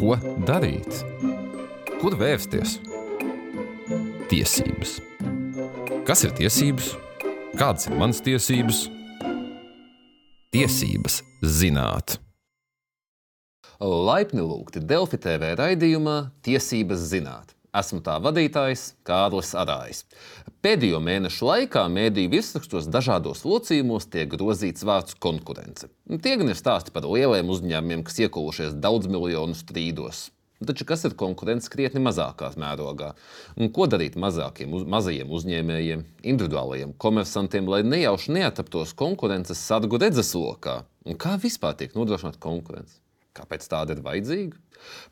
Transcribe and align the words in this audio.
Ko 0.00 0.14
darīt? 0.48 1.02
Kur 2.00 2.14
vērsties? 2.16 2.78
Tiesības. 4.30 4.94
Kas 6.08 6.24
ir 6.24 6.32
tiesības? 6.38 6.94
Kādas 7.60 7.90
ir 7.90 7.98
manas 8.00 8.22
tiesības? 8.24 8.86
Tiesības 10.56 11.20
zināt. 11.44 12.16
Laipni 13.80 14.40
lūgti 14.40 14.80
Delfi 14.80 15.20
TV 15.20 15.52
raidījumā 15.60 16.16
Tiesības 16.48 17.04
zināt. 17.12 17.52
Esmu 17.70 18.00
tā 18.02 18.16
vadītājs 18.18 18.96
Kārlis 19.06 19.52
Arājs. 19.54 20.00
Pēdējo 20.64 20.98
mēnešu 21.06 21.46
laikā 21.46 21.84
mēdīju 21.92 22.32
virsrakstos 22.32 22.88
dažādos 22.90 23.44
locījumos 23.46 24.08
tiek 24.10 24.26
grozīts 24.32 24.82
vārds 24.82 25.14
konkurence. 25.22 25.86
Tie 26.10 26.34
gan 26.40 26.50
ir 26.50 26.58
stāsti 26.58 26.90
par 26.90 27.06
lieliem 27.06 27.52
uzņēmumiem, 27.54 28.02
kas 28.08 28.18
iekūlušies 28.26 28.74
daudz 28.82 29.06
miljonu 29.06 29.54
strīdos. 29.54 30.26
Taču 30.66 30.84
kas 30.84 31.06
ir 31.08 31.14
konkurence 31.16 31.70
krietni 31.72 32.02
mazākā 32.04 32.50
mērogā? 32.60 33.12
Un 33.56 33.70
ko 33.72 33.86
darīt 33.88 34.18
mazākiem, 34.20 34.74
uz, 34.76 34.82
mazajiem 34.90 35.30
uzņēmējiem, 35.32 36.02
individuālajiem 36.34 36.96
komersantiem, 37.00 37.70
lai 37.70 37.80
nejauši 37.86 38.34
neataptos 38.34 38.92
konkurences 38.98 39.62
sargu 39.62 40.02
redzeslokā? 40.02 40.80
Un 41.06 41.16
kā 41.22 41.38
vispār 41.40 41.78
tiek 41.78 41.94
nodrošināta 41.96 42.42
konkurence? 42.42 42.98
Kāpēc 43.36 43.66
tāda 43.70 43.94
ir 43.94 44.02
vajadzīga? 44.02 44.58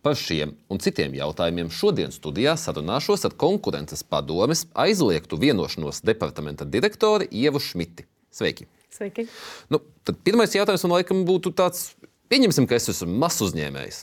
Par 0.03 0.17
šiem 0.19 0.57
un 0.73 0.81
citiem 0.83 1.15
jautājumiem 1.15 1.71
šodien 1.71 2.11
studijā 2.15 2.57
sarunāšos 2.59 3.27
ar 3.29 3.37
konkurences 3.39 4.03
padomes 4.03 4.65
aizliegtu 4.75 5.39
vienošanos 5.39 6.03
departamenta 6.07 6.67
direktori 6.67 7.29
Ievu 7.31 7.63
Šmiti. 7.63 8.09
Sveiki! 8.35 8.67
Sveiki. 8.95 9.29
Nu, 9.71 9.81
pirmais 10.27 10.55
jautājums 10.57 10.83
man 10.87 10.97
laikam 10.97 11.23
būtu 11.29 11.53
tāds, 11.55 11.93
pieņemsim, 12.33 12.67
ka 12.67 12.79
es 12.79 12.89
esmu 12.91 13.13
mazs 13.23 13.45
uzņēmējs. 13.47 14.01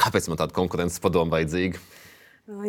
Kāpēc 0.00 0.30
man 0.30 0.40
tāda 0.40 0.56
konkurences 0.56 1.02
padoma 1.02 1.36
vajadzīga? 1.36 1.82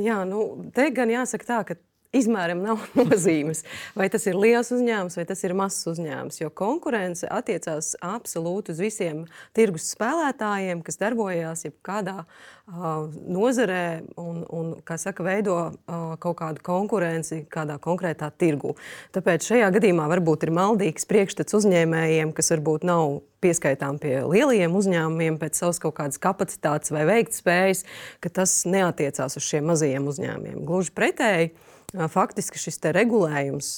Jā, 0.02 0.20
nu, 0.28 0.44
te 0.76 0.90
gan 0.94 1.14
jāsaka 1.14 1.48
tā, 1.48 1.60
ka 1.70 1.78
izmēram 2.16 2.62
nav 2.64 2.84
nozīmes. 3.00 3.64
Vai 3.98 4.10
tas 4.12 4.28
ir 4.30 4.38
liels 4.40 4.72
uzņēmums 4.76 5.18
vai 5.20 5.26
tas 5.30 5.44
ir 5.48 5.56
mazs 5.58 5.88
uzņēmums. 5.92 6.42
Jo 6.42 6.52
konkurence 6.54 7.30
attiecās 7.32 7.94
absolūti 8.04 8.76
uz 8.76 8.82
visiem 8.84 9.24
tirgus 9.58 9.92
spēlētājiem, 9.96 10.84
kas 10.86 11.00
darbojās 11.02 11.66
jebkādā 11.68 12.22
uh, 12.24 13.08
nozarē 13.32 14.04
un, 14.20 14.44
un 14.52 14.76
saka, 15.02 15.26
veido 15.26 15.58
uh, 15.72 16.14
kaut 16.22 16.40
kādu 16.44 16.64
konkurenci 16.66 17.46
kādā 17.52 17.80
konkrētā 17.82 18.32
tirgu. 18.38 18.76
Tāpēc 19.16 19.48
šajā 19.54 19.72
gadījumā 19.78 20.08
varbūt 20.12 20.48
ir 20.48 20.56
maldīgs 20.56 21.08
priekšstats 21.10 21.56
uzņēmējiem, 21.62 22.36
kas 22.36 22.52
varbūt 22.56 22.88
nav 22.88 23.22
pieskaitām 23.42 23.98
pie 24.02 24.20
lielajiem 24.28 24.76
uzņēmumiem 24.78 25.40
pēc 25.42 25.64
savas 25.64 25.82
kaut 25.82 25.96
kādas 25.98 26.22
kapacitātes 26.22 26.94
vai 26.94 27.08
veiktspējas, 27.10 27.84
ka 28.22 28.30
tas 28.42 28.60
neatiecās 28.70 29.40
uz 29.40 29.48
šiem 29.48 29.72
mazajiem 29.72 30.10
uzņēmumiem. 30.12 30.62
Gluži 30.68 30.94
pretēji. 30.98 31.54
Faktiski 31.92 32.56
šis 32.56 32.78
regulējums 32.96 33.70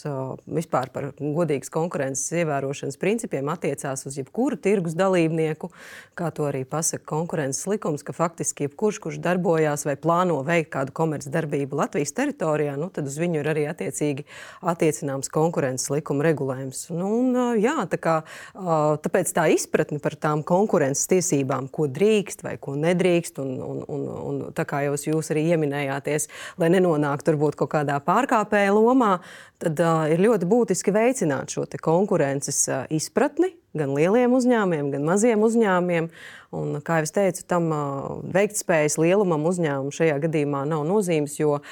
vispār 0.45 0.91
par 0.93 1.07
godīgas 1.17 1.71
konkurences 1.73 2.27
ievērošanas 2.43 2.99
principiem 3.01 3.47
attiecās 3.49 4.05
uz 4.05 4.19
jebkuru 4.19 4.59
tirgus 4.61 4.93
dalībnieku, 4.93 5.71
kā 6.13 6.29
to 6.29 6.45
arī 6.45 6.61
pasaka 6.69 7.01
konkurences 7.09 7.65
likums, 7.65 8.03
ka 8.05 8.13
faktiski 8.13 8.67
jebkurš, 8.67 8.99
kurš 9.01 9.17
darbojās 9.23 9.87
vai 9.89 9.95
plāno 9.97 10.35
veikt 10.45 10.69
kādu 10.75 10.93
komercdarbību 10.93 11.79
Latvijas 11.79 12.13
teritorijā, 12.13 12.75
nu, 12.77 12.91
tad 12.93 13.09
uz 13.09 13.17
viņu 13.17 13.41
ir 13.41 13.49
arī 13.49 13.63
attiecīgi 13.71 14.27
attiecināms 14.61 15.33
konkurences 15.33 15.89
likuma 15.95 16.27
regulējums. 16.29 16.83
Nu, 16.93 17.09
un, 17.23 17.41
jā, 17.57 17.73
tā 17.89 17.97
kā, 17.97 18.15
tāpēc 18.53 19.33
tā 19.33 19.47
izpratne 19.55 19.97
par 20.03 20.19
tām 20.21 20.45
konkurences 20.45 21.09
tiesībām, 21.09 21.71
ko 21.73 21.89
drīkst 21.89 22.45
vai 22.45 22.59
ko 22.61 22.77
nedrīkst, 22.77 23.41
un, 23.41 23.57
un, 23.57 23.83
un, 23.89 24.07
un 24.29 24.39
tā 24.53 24.69
kā 24.69 24.85
jau 24.85 24.93
jūs 25.01 25.33
arī 25.33 25.47
ieminējāties, 25.57 26.29
lai 26.61 26.69
nenonāktu 26.77 27.33
varbūt 27.33 27.57
kaut 27.57 27.73
kādā 27.73 28.02
pārkāpēja 28.05 28.75
lomā, 28.75 29.17
tad 29.63 29.79
uh, 29.81 30.05
ir 30.11 30.21
ļoti 30.23 30.47
būtiski 30.49 30.93
veicināt 30.95 31.53
šo 31.55 31.65
konkurences 31.81 32.63
uh, 32.69 32.85
izpratni 32.93 33.53
gan 33.73 33.93
lieliem 33.97 34.33
uzņēmumiem, 34.37 34.91
gan 34.93 35.05
maziem 35.07 35.43
uzņēmumiem. 35.45 36.09
Un, 36.53 36.75
kā 36.85 36.99
jau 37.01 37.09
teicu, 37.15 37.41
tam 37.49 37.71
uh, 37.73 38.09
veiktspējas 38.35 38.99
lielumam 39.01 39.47
uzņēmumam 39.49 39.93
šajā 39.95 40.19
gadījumā 40.27 40.61
nav 40.69 40.83
nozīmes, 40.85 41.39
jo 41.39 41.55
uh, 41.57 41.63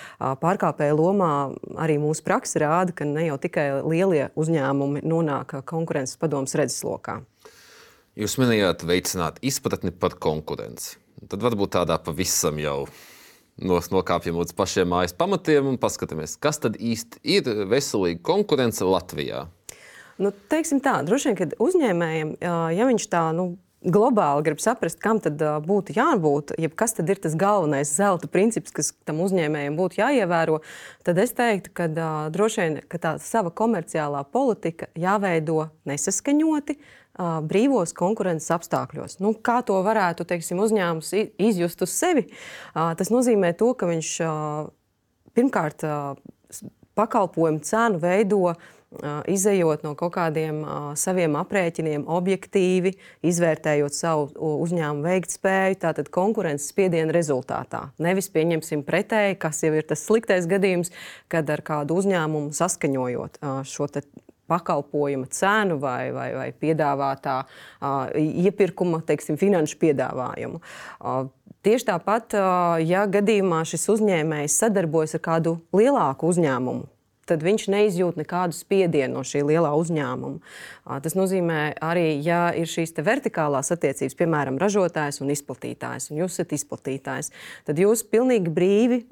pārkāpēja 0.41 0.97
lomā 0.97 1.34
arī 1.81 2.00
mūsu 2.02 2.25
praksa 2.25 2.64
rāda, 2.64 2.96
ka 2.97 3.06
ne 3.06 3.28
jau 3.28 3.38
tikai 3.41 3.68
lielie 3.86 4.31
uzņēmumi 4.40 5.06
nonāk 5.06 5.59
konkurences 5.70 6.18
padomus 6.22 6.58
redzeslokā. 6.58 7.20
Jūs 8.20 8.36
minējāt, 8.41 8.81
veicināt 8.84 9.38
izpratni 9.46 9.94
par 9.96 10.18
konkurenci. 10.20 10.97
Tad 11.30 11.44
varbūt 11.46 11.78
tādā 11.78 11.96
pavisam 12.02 12.58
jau 12.59 12.80
nokāpjam 13.60 14.40
līdz 14.42 14.56
pašiem 14.58 14.92
mājas 14.92 15.16
pamatiem 15.18 15.68
un 15.74 15.80
paskatāmies, 15.82 16.38
kas 16.42 16.62
tad 16.64 16.78
īsti 16.80 17.22
ir 17.24 17.50
veselīga 17.72 18.22
konkurence 18.24 18.86
Latvijā. 18.88 19.48
Nu, 20.22 20.32
teiksim 20.52 20.82
tā, 20.84 21.00
droši 21.06 21.32
vien, 21.32 21.38
ka 21.40 21.64
uzņēmējiem, 21.64 22.38
ja 22.42 22.88
viņš 22.88 23.06
tā 23.10 23.24
nu, 23.34 23.56
globāli 23.82 24.46
grib 24.46 24.60
saprast, 24.62 25.00
kam 25.02 25.18
tad 25.24 25.42
būtu 25.66 25.96
jābūt, 25.98 26.54
jeb 26.62 26.76
kas 26.78 26.94
tad 26.94 27.10
ir 27.10 27.18
tas 27.18 27.34
galvenais 27.34 27.90
zelta 27.90 28.30
princips, 28.30 28.74
kas 28.76 28.92
tam 29.10 29.24
uzņēmējiem 29.26 29.78
būtu 29.80 29.98
jāievēro, 30.04 30.60
tad 31.08 31.22
es 31.24 31.34
teiktu, 31.34 31.74
ka 31.74 31.90
droši 32.34 32.62
vien 32.62 32.78
ka 32.86 33.02
tā 33.02 33.16
sava 33.24 33.50
komerciālā 33.50 34.22
politika 34.30 34.92
jāveido 34.94 35.72
nesaskaņoti, 35.90 36.78
uh, 36.78 37.01
brīvos 37.46 37.94
konkurences 37.98 38.50
apstākļos. 38.56 39.20
Nu, 39.22 39.36
kā 39.38 39.62
to 39.68 39.78
varētu 39.86 40.26
teiksim, 40.30 40.62
uzņēmums 40.64 41.14
izjust 41.38 41.86
uz 41.86 41.94
sevi? 41.94 42.28
Tas 42.74 43.14
nozīmē 43.14 43.54
to, 43.59 43.72
ka 43.78 43.90
viņš 43.92 44.12
pirmkārt 45.38 45.88
pakalpojumu 46.98 47.62
cenu 47.64 48.02
veido 48.02 48.56
izējot 49.32 49.86
no 49.86 49.94
kaut 49.96 50.12
kādiem 50.18 50.58
saviem 51.00 51.38
aprēķiniem, 51.40 52.02
objektīvi, 52.12 52.92
izvērtējot 53.24 53.96
savu 53.96 54.26
uzņēmumu 54.66 55.08
veiktspēju, 55.08 55.78
tātad 55.86 56.12
konkurences 56.12 56.68
spiediena 56.74 57.16
rezultātā. 57.16 57.86
Nevis 58.03 58.28
pieņemsim 58.34 58.84
pretēji, 58.84 59.40
kas 59.40 59.64
jau 59.64 59.72
ir 59.80 59.88
tas 59.88 60.03
sliktais 60.03 60.50
gadījums, 60.52 60.92
kad 61.32 61.48
ar 61.56 61.64
kādu 61.64 62.02
uzņēmumu 62.02 62.52
saskaņojot 62.58 63.40
šo 63.72 63.88
pakalpojuma 64.52 65.32
cenu 65.32 65.80
vai, 65.82 66.12
vai, 66.16 66.30
vai 66.36 66.48
piedāvātā 66.52 67.42
uh, 67.46 68.12
iepirkuma, 68.20 69.02
teiksim, 69.08 69.40
finanšu 69.42 69.80
piedāvājumu. 69.82 70.62
Uh, 71.00 71.28
tieši 71.66 71.92
tāpat, 71.94 72.36
uh, 72.38 72.80
ja 72.84 73.08
gadījumā 73.10 73.64
šis 73.68 73.88
uzņēmējs 73.96 74.58
sadarbojas 74.64 75.16
ar 75.18 75.24
kādu 75.32 75.60
lielāku 75.76 76.32
uzņēmumu, 76.32 76.90
tad 77.30 77.46
viņš 77.46 77.68
neizjūt 77.72 78.20
nekādu 78.20 78.56
spiedienu 78.58 79.20
no 79.20 79.24
šī 79.28 79.44
lielā 79.48 79.72
uzņēmuma. 79.80 80.42
Tas 81.06 81.16
nozīmē 81.16 81.62
arī, 81.84 82.18
ja 82.26 82.50
ir 82.58 82.68
šīs 82.68 82.96
vertikālās 83.00 83.72
attiecības, 83.72 84.18
piemēram, 84.20 84.60
ražotājs 84.62 85.22
un 85.24 85.32
izplatītājs, 85.32 86.10
un 86.12 86.24
jūs 86.24 86.36
esat 86.36 86.56
izplatītājs, 86.58 87.32
tad 87.70 87.80
jūs 87.80 88.04
pilnīgi 88.12 88.52
brīvi 88.52 89.04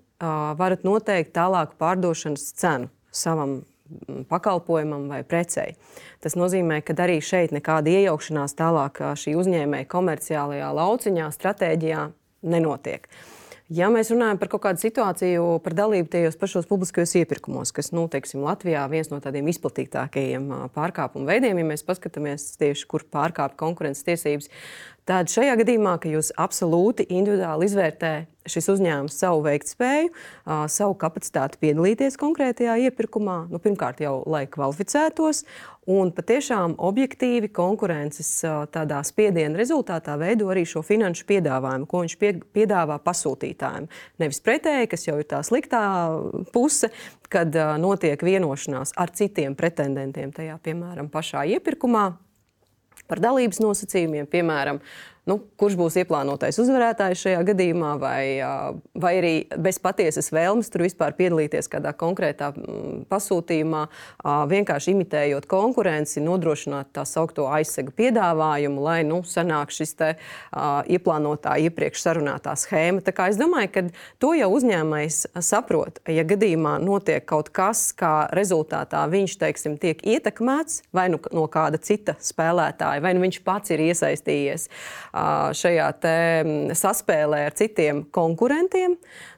varat 0.59 0.83
noteikt 0.83 1.31
tālāku 1.37 1.77
pārdošanas 1.79 2.49
cenu 2.59 2.89
savam 3.15 3.61
pakalpojumam 4.29 5.07
vai 5.11 5.23
precei. 5.23 5.75
Tas 6.23 6.37
nozīmē, 6.39 6.81
ka 6.85 6.95
arī 7.03 7.19
šeit 7.23 7.55
nekāda 7.55 7.91
iejaukšanās 7.95 8.55
tālāk 8.59 9.01
šī 9.19 9.35
uzņēmēja 9.39 9.89
komerciālajā 9.89 10.71
lauciņā, 10.79 11.27
stratēģijā 11.35 12.07
nenotiek. 12.49 13.09
Ja 13.69 13.85
mēs 13.93 14.09
runājam 14.09 14.39
par 14.41 14.49
kaut 14.49 14.63
kādu 14.63 14.81
situāciju, 14.81 15.43
par 15.61 15.75
dalību 15.77 16.09
tajos 16.09 16.39
pašos 16.41 16.65
publiskajos 16.65 17.11
iepirkumos, 17.19 17.69
kas 17.69 17.91
nu, 17.93 18.07
teiksim, 18.09 18.41
Latvijā 18.41 18.87
ir 18.87 18.95
viens 18.95 19.11
no 19.11 19.19
tādiem 19.21 19.45
izplatītākajiem 19.51 20.47
pārkāpumu 20.73 21.29
veidiem, 21.29 21.61
ja 21.61 21.67
mēs 21.69 21.85
paskatāmies 21.85 22.47
tieši, 22.57 22.87
kur 22.89 23.05
pārkāpj 23.13 23.59
konkurences 23.61 24.07
tiesības, 24.07 24.49
tad 25.05 25.29
šajā 25.29 25.53
gadījumā, 25.61 25.99
ka 26.01 26.09
jūs 26.09 26.31
absolūti 26.41 27.05
individuāli 27.13 27.69
izvērtējat 27.69 28.38
šis 28.51 28.69
uzņēmums 28.75 29.17
savu 29.21 29.43
veiktspēju, 29.45 30.13
savu 30.71 30.95
kapacitāti 30.99 31.59
piedalīties 31.61 32.17
konkrētajā 32.19 32.77
iepirkumā, 32.89 33.41
nu, 33.51 33.61
pirmkārt 33.63 34.01
jau 34.03 34.19
lai 34.29 34.45
kvalificētos, 34.51 35.43
un 35.89 36.11
patiešām 36.13 36.75
objektīvi 36.85 37.49
konkurences 37.55 38.29
tādā 38.73 38.99
spiediena 39.07 39.57
rezultātā 39.57 40.17
veido 40.21 40.51
arī 40.53 40.65
šo 40.69 40.83
finanšu 40.85 41.25
piedāvājumu, 41.29 41.89
ko 41.89 42.03
viņš 42.03 42.17
pie, 42.21 42.33
piedāvā 42.57 42.99
pasūtītājiem. 43.05 43.89
Nevis 44.21 44.41
pretēji, 44.45 44.91
kas 44.91 45.07
jau 45.07 45.17
ir 45.21 45.29
tā 45.29 45.41
sliktā 45.45 45.83
puse, 46.53 46.91
kad 47.29 47.53
notiek 47.81 48.21
vienošanās 48.25 48.93
ar 48.97 49.13
citiem 49.17 49.57
pretendentiem 49.57 50.33
tajā, 50.35 50.57
piemēram, 50.65 51.09
pašā 51.13 51.45
iepirkumā 51.57 52.09
par 53.09 53.21
dalības 53.23 53.57
nosacījumiem, 53.63 54.27
piemēram, 54.29 54.83
nu, 55.29 55.37
kurš 55.59 55.77
būs 55.79 55.97
ieplānotais 56.01 56.57
uzvarētājs 56.61 57.23
šajā 57.25 57.43
gadījumā, 57.51 57.93
vai, 58.01 58.23
vai 58.97 59.13
arī 59.19 59.33
bez 59.61 59.79
patiesas 59.81 60.31
vēlmes 60.33 60.71
tur 60.73 60.83
vispār 60.87 61.15
piedalīties 61.17 61.69
kādā 61.71 61.93
konkrētā 61.97 62.51
mm, 62.55 63.05
pasūtījumā, 63.11 63.85
vienkārši 64.49 64.93
imitējot 64.95 65.47
konkurenci, 65.49 66.23
nodrošināt 66.25 66.93
tā 66.97 67.05
saucamo 67.07 67.49
aizsegu 67.59 67.93
piedāvājumu, 67.97 68.81
lai 68.83 68.99
nu, 69.07 69.21
sanāk 69.27 69.73
šis 69.75 69.95
te, 69.99 70.11
ieplānotā 70.89 71.55
iepriekš 71.65 72.03
sarunātā 72.03 72.55
schēma. 72.59 73.03
Tā 73.05 73.13
kā 73.15 73.29
es 73.31 73.39
domāju, 73.39 73.71
ka 73.75 73.85
to 74.21 74.33
jau 74.37 74.49
uzņēmējs 74.55 75.21
saprot. 75.45 76.01
Ja 76.09 76.25
gadījumā 76.27 76.77
notiek 76.83 77.25
kaut 77.29 77.51
kas, 77.55 77.89
kā 77.97 78.29
rezultātā 78.35 79.05
viņš 79.11 79.37
teiksim, 79.41 79.77
tiek 79.81 80.01
ietekmēts 80.05 80.83
vai 80.95 81.09
nu 81.13 81.21
no 81.35 81.45
kāda 81.51 81.79
cita 81.81 82.15
spēlētāja, 82.23 83.03
vai 83.03 83.13
nu 83.15 83.23
viņš 83.25 83.41
pats 83.45 83.75
ir 83.75 83.83
iesaistījies 83.89 84.69
šajā 85.55 85.87
saspēlē 86.77 87.45
ar 87.47 87.55
citiem 87.57 88.03
konkurentiem, 88.15 88.95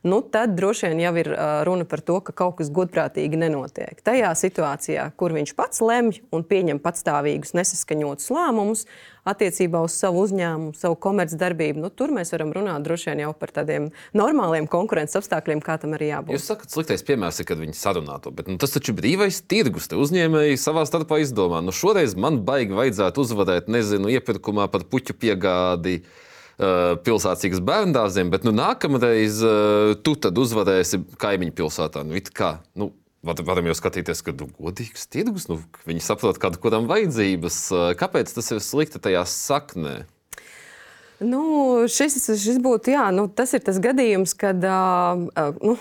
nu, 0.08 0.22
tad 0.34 0.56
droši 0.58 0.92
vien 0.92 1.04
jau 1.06 1.14
ir 1.22 1.32
runa 1.68 1.88
par 1.90 2.04
to, 2.06 2.20
ka 2.26 2.36
kaut 2.44 2.60
kas 2.60 2.72
godprātīgi 2.74 3.40
nenotiek. 3.40 4.02
Tajā 4.06 4.34
situācijā, 4.38 5.08
kur 5.20 5.36
viņš 5.38 5.56
pats 5.58 5.84
lemj 5.86 6.22
un 6.34 6.46
pieņem 6.48 6.82
patstāvīgus 6.84 7.56
nesaskaņotus 7.58 8.32
lēmumus, 8.34 8.86
attiecībā 9.28 9.82
uz 9.86 9.96
savu 9.98 10.24
uzņēmumu, 10.26 10.74
savu 10.78 10.98
komercdarbību. 11.02 11.82
Nu, 11.84 11.92
tur 11.94 12.14
mēs 12.16 12.34
varam 12.34 12.54
runāt 12.56 12.86
droši 12.86 13.12
vien 13.12 13.24
jau 13.26 13.34
par 13.38 13.54
tādiem 13.54 13.90
normāliem 14.18 14.68
konkurences 14.72 15.20
apstākļiem, 15.22 15.62
kā 15.66 15.78
tam 15.82 15.96
arī 15.98 16.12
jābūt. 16.12 16.36
Jūs 16.38 16.48
sakat, 16.50 16.74
sliktais 16.74 17.06
piemērs 17.06 17.42
ir, 17.42 17.50
kad 17.52 17.62
viņi 17.62 17.78
sarunā 17.78 18.18
to, 18.24 18.34
bet 18.36 18.50
nu, 18.50 18.58
tas 18.62 18.74
taču 18.74 18.94
ir 18.94 19.00
brīvais 19.02 19.44
tirgus. 19.46 19.90
Uzņēmēji 19.92 20.60
savā 20.62 20.88
starpā 20.90 21.22
izdomā, 21.22 21.62
nu 21.66 21.76
šoreiz 21.76 22.18
man 22.18 22.42
baigi 22.48 22.78
vajadzētu 22.78 23.26
uzvarēt, 23.26 23.70
nezinu, 23.72 24.10
iepirkumā 24.18 24.68
par 24.74 24.88
puķu 24.90 25.18
piegādi 25.22 26.00
uh, 26.02 26.98
pilsētas 27.06 27.62
bērngārziem, 27.68 28.34
bet 28.34 28.48
nu, 28.48 28.56
nākamreiz 28.58 29.44
uh, 29.46 29.94
tu 30.02 30.18
uzvarēsi 30.18 31.04
kaimiņu 31.22 31.58
pilsētā. 31.62 32.06
Nu, 32.08 32.18
kā, 32.34 32.56
nu, 32.74 32.90
Varam 33.22 33.68
jau 33.70 33.76
skatīties, 33.78 34.24
ka 34.26 34.34
nu, 34.34 34.48
godīgs 34.58 35.06
tirgus, 35.14 35.46
nu, 35.46 35.60
viņi 35.86 36.02
saprot, 36.02 36.40
kāda 36.42 36.58
kuram 36.62 36.88
vajadzības. 36.90 37.58
Kāpēc 38.00 38.34
tas 38.34 38.50
ir 38.50 38.62
slikti 38.66 39.02
tajā 39.02 39.22
saknē? 39.30 40.00
Nu, 41.22 41.42
šis, 41.86 42.18
šis 42.42 42.58
būtu, 42.64 42.96
jā, 42.96 43.04
nu, 43.14 43.28
tas 43.30 43.54
ir 43.54 43.62
tas 43.62 43.78
gadījums, 43.82 44.34
kad. 44.34 44.66
Uh, 44.66 45.54
nu, 45.62 45.76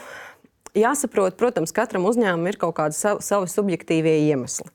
Jāsaprot, 0.76 1.34
protams, 1.34 1.72
katram 1.74 2.04
uzņēmumam 2.06 2.46
ir 2.46 2.56
kaut 2.60 2.76
kādi 2.76 2.94
savi, 2.94 3.24
savi 3.26 3.48
subjektīvie 3.50 4.12
iemesli. 4.28 4.68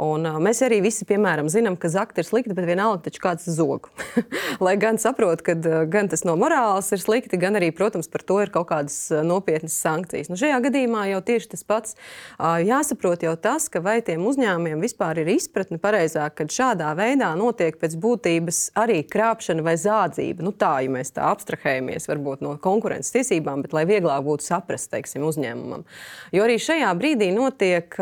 Un, 0.00 0.26
uh, 0.28 0.36
mēs 0.42 0.60
arī 0.66 0.82
visi, 0.84 1.06
piemēram, 1.08 1.48
zinām, 1.48 1.78
ka 1.80 1.88
zakti 1.92 2.20
ir 2.20 2.28
slikti, 2.28 2.52
bet 2.56 2.66
vienalga 2.68 3.06
taču 3.06 3.22
kāds 3.24 3.48
zog. 3.48 3.88
Lai 4.64 4.74
gan 4.80 5.00
saprotu, 5.00 5.46
ka 5.46 5.54
uh, 5.56 5.78
gan 5.88 6.10
tas 6.12 6.26
no 6.28 6.34
morāles 6.40 6.90
ir 6.92 7.00
slikti, 7.00 7.40
gan 7.40 7.56
arī, 7.56 7.70
protams, 7.72 8.10
par 8.12 8.24
to 8.28 8.36
ir 8.44 8.52
kaut 8.52 8.68
kādas 8.68 8.98
nopietnas 9.24 9.78
sankcijas. 9.80 10.28
Nu, 10.28 10.36
šajā 10.40 10.58
gadījumā 10.66 11.06
jau 11.14 11.22
tieši 11.30 11.50
tas 11.54 11.64
pats 11.64 11.96
uh, 11.96 12.60
jāsaprot 12.60 13.24
jau 13.24 13.32
tas, 13.40 13.70
ka 13.72 13.80
vai 13.84 13.96
tiem 14.04 14.26
uzņēmumiem 14.28 14.84
vispār 14.84 15.22
ir 15.24 15.32
izpratne 15.38 15.80
pareizāk, 15.80 16.36
kad 16.42 16.52
šādā 16.52 16.92
veidā 17.00 17.32
notiek 17.40 17.80
pēc 17.80 17.96
būtības 18.00 18.60
arī 18.80 19.00
krāpšana 19.08 19.64
vai 19.64 19.78
zādzība. 19.80 20.44
Nu, 20.44 20.52
tā, 20.52 20.76
ja 20.84 20.92
mēs 20.92 21.16
tā 21.16 21.32
abstrahējamies 21.32 22.12
varbūt 22.12 22.44
no 22.44 22.58
konkurences 22.60 23.16
tiesībām, 23.16 23.64
bet 23.64 23.72
lai 23.76 23.88
vieglāk 23.88 24.24
būtu 24.28 24.50
saprast, 24.50 24.92
teiksim, 24.92 25.29
uzņēmumam. 25.30 25.86
Jo 26.34 26.44
arī 26.46 26.58
šajā 26.62 26.90
brīdī 26.98 27.30
notiek, 27.34 27.94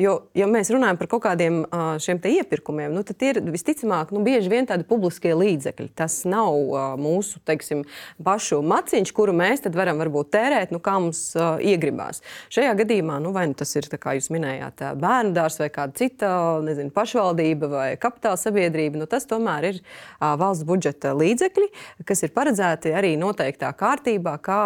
jo, 0.00 0.14
ja 0.36 0.48
mēs 0.50 0.72
runājam 0.74 0.98
par 1.00 1.10
kaut 1.12 1.24
kādiem 1.28 1.62
šiem 2.02 2.20
iepirkumiem, 2.24 2.92
nu, 2.94 3.04
tad 3.06 3.22
ir 3.24 3.40
visticamāk 3.44 4.12
nu, 4.14 4.24
bieži 4.24 4.50
vien 4.52 4.68
tādi 4.68 4.86
publiskie 4.88 5.34
līdzekļi. 5.36 5.90
Tas 5.96 6.22
nav 6.28 6.56
mūsu 7.00 7.40
teiksim, 7.46 7.84
pašu 8.24 8.60
maciņš, 8.64 9.12
kuru 9.16 9.34
mēs 9.36 9.64
varam 9.74 10.00
varbūt 10.02 10.32
tērēt, 10.34 10.72
nu, 10.74 10.80
kā 10.84 10.96
mums 11.00 11.32
iegribās. 11.64 12.22
Šajā 12.52 12.74
gadījumā 12.82 13.20
nu, 13.24 13.32
vai 13.34 13.46
nu 13.50 13.56
tas 13.58 13.72
ir, 13.78 13.88
kā 14.00 14.16
jūs 14.18 14.30
minējāt, 14.34 14.82
bērnu 15.00 15.34
dārzs 15.36 15.60
vai 15.62 15.70
kāda 15.72 15.96
cita 15.98 16.30
nezinu, 16.64 16.92
pašvaldība 16.94 17.70
vai 17.70 17.86
kapitāla 18.00 18.40
sabiedrība, 18.40 19.00
nu, 19.00 19.08
tas 19.10 19.28
tomēr 19.30 19.68
ir 19.70 19.80
valsts 20.20 20.66
budžeta 20.68 21.14
līdzekļi, 21.16 21.68
kas 22.08 22.24
ir 22.26 22.34
paredzēti 22.34 22.94
arī 22.96 23.14
noteiktā 23.20 23.70
kārtībā, 23.78 24.36
kā 24.44 24.60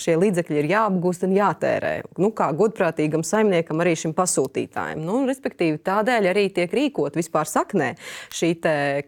šie 0.00 0.16
līdzekļi 0.20 0.60
ir 0.62 0.70
jāapgūst 0.72 1.26
un 1.26 1.31
jātērē. 1.38 1.92
Nu, 2.20 2.30
kā 2.36 2.48
godprātīgam 2.56 3.24
saimniekam, 3.26 3.80
arī 3.82 3.94
šim 3.98 4.14
pasūtītājam. 4.16 5.02
Nu, 5.04 5.22
respektīvi, 5.28 5.80
tādēļ 5.84 6.28
arī 6.30 6.46
tiek 6.54 6.72
rīkot 6.72 7.16
vispār 7.18 7.48
saknē 7.48 7.92
šī 8.32 8.52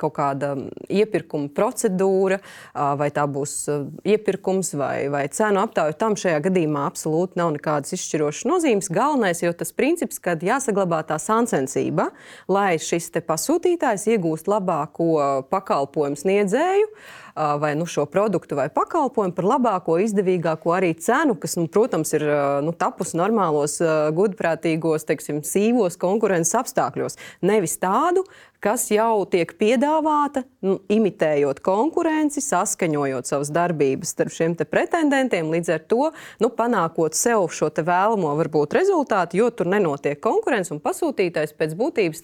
kaut 0.00 0.14
kāda 0.16 0.54
iepirkuma 0.88 1.50
procedūra, 1.54 2.40
vai 2.72 3.10
tā 3.14 3.26
būs 3.30 3.56
iepirkums 4.08 4.74
vai, 4.78 5.08
vai 5.12 5.24
cenu 5.32 5.62
aptauja. 5.62 5.96
Tam 6.00 6.16
šajā 6.18 6.40
gadījumā 6.48 6.86
absolūti 6.88 7.38
nav 7.40 7.52
nekādas 7.56 7.94
izšķirošas 7.96 8.48
nozīmes. 8.50 8.90
Galvenais 8.94 9.44
jau 9.44 9.52
tas 9.56 9.74
princips, 9.76 10.20
ka 10.22 10.36
jāsaglabā 10.40 11.02
tā 11.08 11.20
sāncensība, 11.22 12.10
lai 12.48 12.76
šis 12.82 13.12
pasūtītājs 13.24 14.08
iegūst 14.14 14.48
labāko 14.50 15.44
pakalpojumu 15.52 16.18
sniedzēju 16.18 16.88
vai 17.34 17.74
nu, 17.74 17.86
šo 17.86 18.06
produktu 18.06 18.56
vai 18.58 18.68
pakalpojumu 18.72 19.34
par 19.34 19.48
labāko, 19.54 19.98
izdevīgāko 20.02 20.74
arī 20.76 20.92
cenu, 20.94 21.34
kas, 21.40 21.56
nu, 21.58 21.66
protams, 21.72 22.14
ir 22.14 22.26
nu, 22.64 22.74
tapusi 22.78 23.18
normālos, 23.18 23.80
gudprātīgos, 24.14 25.06
teiksim, 25.08 25.42
sīvos 25.46 25.98
konkurences 26.00 26.54
apstākļos. 26.62 27.18
Nevis 27.42 27.78
tādu, 27.82 28.22
kas 28.64 28.86
jau 28.92 29.26
tiek 29.28 29.50
piedāvāta, 29.60 30.44
nu, 30.64 30.78
imitējot 30.92 31.60
konkurenci, 31.64 32.40
saskaņojot 32.44 33.28
savas 33.28 33.50
darbības 33.52 34.14
starp 34.14 34.32
šiem 34.32 34.54
pretendentiem, 34.64 35.50
līdz 35.52 35.72
ar 35.74 35.82
to 35.90 36.08
nu, 36.40 36.48
panākot 36.54 37.16
sev 37.18 37.48
šo 37.52 37.68
vēlamo 37.74 38.32
varbūt, 38.38 38.76
rezultātu, 38.78 39.38
jo 39.40 39.50
tur 39.50 39.68
nenotiek 39.72 40.20
konkurence 40.22 40.72
un 40.72 40.80
pasūtītājs 40.84 41.52
pēc 41.58 41.74
būtības 41.76 42.22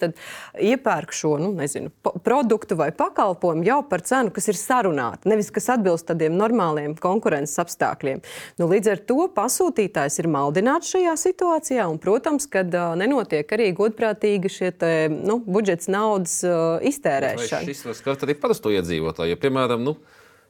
iepērk 0.71 1.13
šo 1.13 1.35
nu, 1.41 1.51
nezinu, 1.57 1.91
produktu 2.25 2.77
vai 2.79 2.89
pakalpojumu 2.95 3.67
jau 3.67 3.81
par 3.89 4.05
cenu, 4.07 4.33
kas 4.33 4.49
ir 4.49 4.57
sarunāta, 4.57 5.29
nevis 5.29 5.51
kas 5.53 5.69
atbilst 5.75 6.07
tādiem 6.09 6.37
normāliem 6.39 6.95
konkurences 7.01 7.59
apstākļiem. 7.61 8.23
Nu, 8.61 8.69
līdz 8.71 8.93
ar 8.95 9.03
to 9.11 9.27
pasūtītājs 9.35 10.21
ir 10.23 10.31
maldināts 10.31 10.93
šajā 10.95 11.17
situācijā, 11.19 11.85
un, 11.91 11.99
protams, 12.01 12.47
kad 12.51 12.71
uh, 12.73 12.95
nenotiek 12.99 13.51
arī 13.53 13.71
godprātīgi 13.77 14.51
šie 14.51 14.71
te, 14.71 14.93
nu, 15.11 15.41
budžets 15.45 15.91
naudas 15.91 16.30
naudas 16.31 16.43
uh, 16.47 16.79
iztērēšanu. 16.87 17.67
Šis 17.67 17.85
var 17.85 17.97
skart 17.97 18.25
arī 18.25 18.35
parasto 18.39 18.71
iedzīvotāju. 18.71 19.33
Ja, 19.33 19.39
piemēram, 19.39 19.83
nu, 19.83 19.97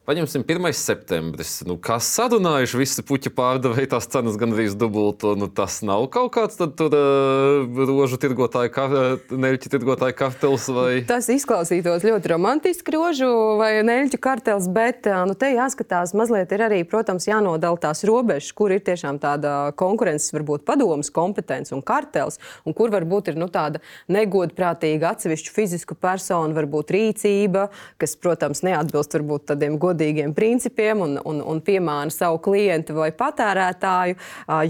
Paņemsim 0.02 0.42
1. 0.50 0.74
septembris. 0.74 1.60
Nu, 1.62 1.76
kā 1.78 2.00
sadunājuši 2.02 2.78
visi 2.80 3.04
puķu 3.06 3.30
pārdevēji, 3.38 3.92
tās 3.92 4.08
cenas 4.10 4.34
gandrīz 4.42 4.74
dubulto. 4.74 5.36
Nu, 5.38 5.46
tas 5.46 5.76
nav 5.86 6.08
kaut 6.10 6.32
kāds 6.34 6.58
tad, 6.58 6.72
tur, 6.80 6.96
uh, 6.98 7.84
rožu 7.86 8.18
tirgotāju, 8.18 8.72
ka, 8.74 8.86
neļķu 9.30 9.70
tirgotāju 9.70 10.16
kartels. 10.18 10.66
Vai... 10.74 11.04
Tas 11.06 11.30
izklausītos 11.30 12.02
ļoti 12.08 12.32
romantiski, 12.34 12.96
rožu 12.96 13.30
vai 13.60 13.70
neļķu 13.86 14.18
kartels, 14.26 14.66
bet 14.74 15.06
nu, 15.30 15.36
te 15.38 15.52
jāskatās 15.54 16.16
mazliet 16.18 16.50
ir 16.58 16.66
arī, 16.66 16.82
protams, 16.82 17.30
jānodala 17.30 17.78
tās 17.86 18.02
robežas, 18.10 18.50
kur 18.58 18.74
ir 18.74 18.82
tiešām 18.82 19.22
tāda 19.22 19.70
konkurences, 19.78 20.34
varbūt 20.34 20.66
padomas 20.66 21.14
kompetence 21.14 21.78
un 21.78 21.86
kartels, 21.86 22.42
un 22.66 22.74
kur 22.74 22.90
varbūt 22.90 23.36
ir 23.36 23.38
nu, 23.38 23.52
tāda 23.54 23.84
negodprātīga 24.10 25.14
atsevišķu 25.14 25.56
fizisku 25.62 25.94
personu 25.94 26.58
varbūt 26.58 26.98
rīcība, 26.98 27.70
kas, 28.02 28.18
protams, 28.18 28.66
neatbilst 28.66 29.22
varbūt 29.22 29.52
tādiem 29.54 29.78
godīgiem 29.78 29.91
godīgiem 29.92 30.34
principiem 30.38 31.04
un, 31.04 31.18
un, 31.28 31.42
un 31.54 31.62
piemāna 31.64 32.12
savu 32.14 32.42
klientu 32.44 32.96
vai 32.98 33.12
patērētāju. 33.16 34.18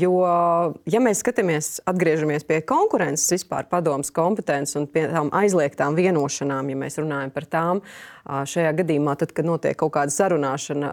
Jo, 0.02 0.14
ja 0.90 1.04
mēs 1.04 1.24
skatāmies, 1.24 1.74
atgriežamies 1.90 2.46
pie 2.48 2.62
konkurences, 2.68 3.30
vispār 3.38 3.70
padomus 3.72 4.12
kompetences 4.14 4.80
un 4.80 4.90
pie 4.92 5.08
tām 5.12 5.32
aizliegtām 5.42 5.98
vienošanām, 5.98 6.72
ja 6.72 6.82
mēs 6.84 7.00
runājam 7.02 7.34
par 7.34 7.48
tām, 7.52 7.86
šajā 8.26 8.72
gadījumā, 8.82 9.16
tad, 9.20 9.34
kad 9.36 9.48
notiek 9.48 9.78
kaut 9.80 9.94
kāda 9.96 10.14
sarunāšana, 10.14 10.92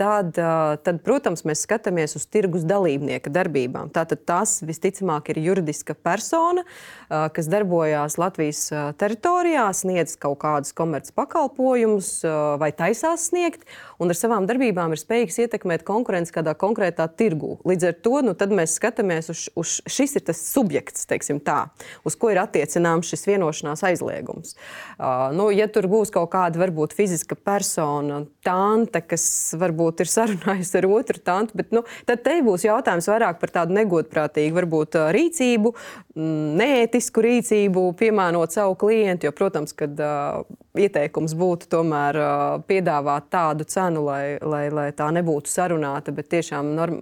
tad, 0.00 0.38
tad, 0.84 1.00
protams, 1.06 1.44
mēs 1.48 1.64
skatāmies 1.66 2.16
uz 2.18 2.26
tirgus 2.30 2.66
dalībnieka 2.68 3.32
darbībām. 3.32 3.90
Tātad 3.94 4.22
tas 4.28 4.58
visticamāk 4.66 5.32
ir 5.32 5.42
juridiska 5.42 5.96
persona, 5.98 6.64
kas 7.08 7.50
darbojās 7.50 8.18
Latvijas 8.20 8.66
teritorijā, 9.00 9.66
sniedz 9.76 10.16
kaut 10.20 10.40
kādus 10.44 10.74
komerces 10.76 11.14
pakalpojumus 11.16 12.12
vai 12.60 12.70
taisās 12.76 13.28
sniegt, 13.30 13.66
un 14.00 14.12
ar 14.12 14.18
savām 14.18 14.46
darbībām 14.48 14.94
ir 14.94 15.02
spējīgs 15.02 15.40
ietekmēt 15.46 15.84
konkurenci 15.88 16.34
kādā 16.34 16.54
konkrētā 16.58 17.08
tirgū. 17.10 17.58
Līdz 17.66 17.90
ar 17.90 17.98
to 18.04 18.22
nu, 18.26 18.36
mēs 18.56 18.76
skatāmies 18.78 19.30
uz, 19.32 19.46
uz 19.58 19.76
šis 19.90 20.16
ir 20.20 20.26
tas 20.30 20.40
subjekts, 20.52 21.08
tā, 21.44 21.58
uz 22.06 22.16
ko 22.16 22.30
ir 22.32 22.40
attiecināms 22.42 23.10
šis 23.10 23.26
vienošanās 23.28 23.82
aizliegums. 23.86 24.54
Uh, 24.96 25.30
nu, 25.36 25.50
ja 25.54 25.66
tur 25.72 25.88
būs 25.90 26.12
kaut 26.14 26.30
kāda 26.32 26.59
kāda 26.60 26.68
varbūt 26.68 26.94
fiziska 26.94 27.36
persona, 27.36 28.26
tante, 28.44 29.00
kas 29.00 29.54
varbūt 29.56 30.00
ir 30.00 30.08
sarunājusi 30.10 30.78
ar 30.78 30.86
otru 30.88 31.20
tantu, 31.22 31.56
bet 31.56 31.72
nu, 31.72 31.82
tad 32.06 32.22
te 32.22 32.40
būs 32.42 32.64
jautājums 32.64 33.08
vairāk 33.08 33.40
par 33.40 33.50
tādu 33.50 33.74
negodprātīgu 33.74 34.54
varbūt 34.54 34.96
rīcību, 35.16 35.72
mm, 36.16 36.56
neētisku 36.60 37.20
rīcību, 37.24 37.94
piemērot 37.96 38.52
savu 38.52 38.76
klientu, 38.76 39.26
jo, 39.26 39.32
protams, 39.32 39.72
kad 39.72 39.98
uh, 40.00 40.44
ieteikums 40.76 41.34
būtu 41.34 41.70
tomēr 41.70 42.20
uh, 42.20 42.62
piedāvāt 42.68 43.30
tādu 43.30 43.64
cenu, 43.64 44.04
lai, 44.04 44.38
lai, 44.42 44.68
lai 44.70 44.90
tā 44.92 45.10
nebūtu 45.10 45.50
sarunāta, 45.50 46.12
bet 46.12 46.30
tiešām 46.30 46.74
norm, 46.76 47.00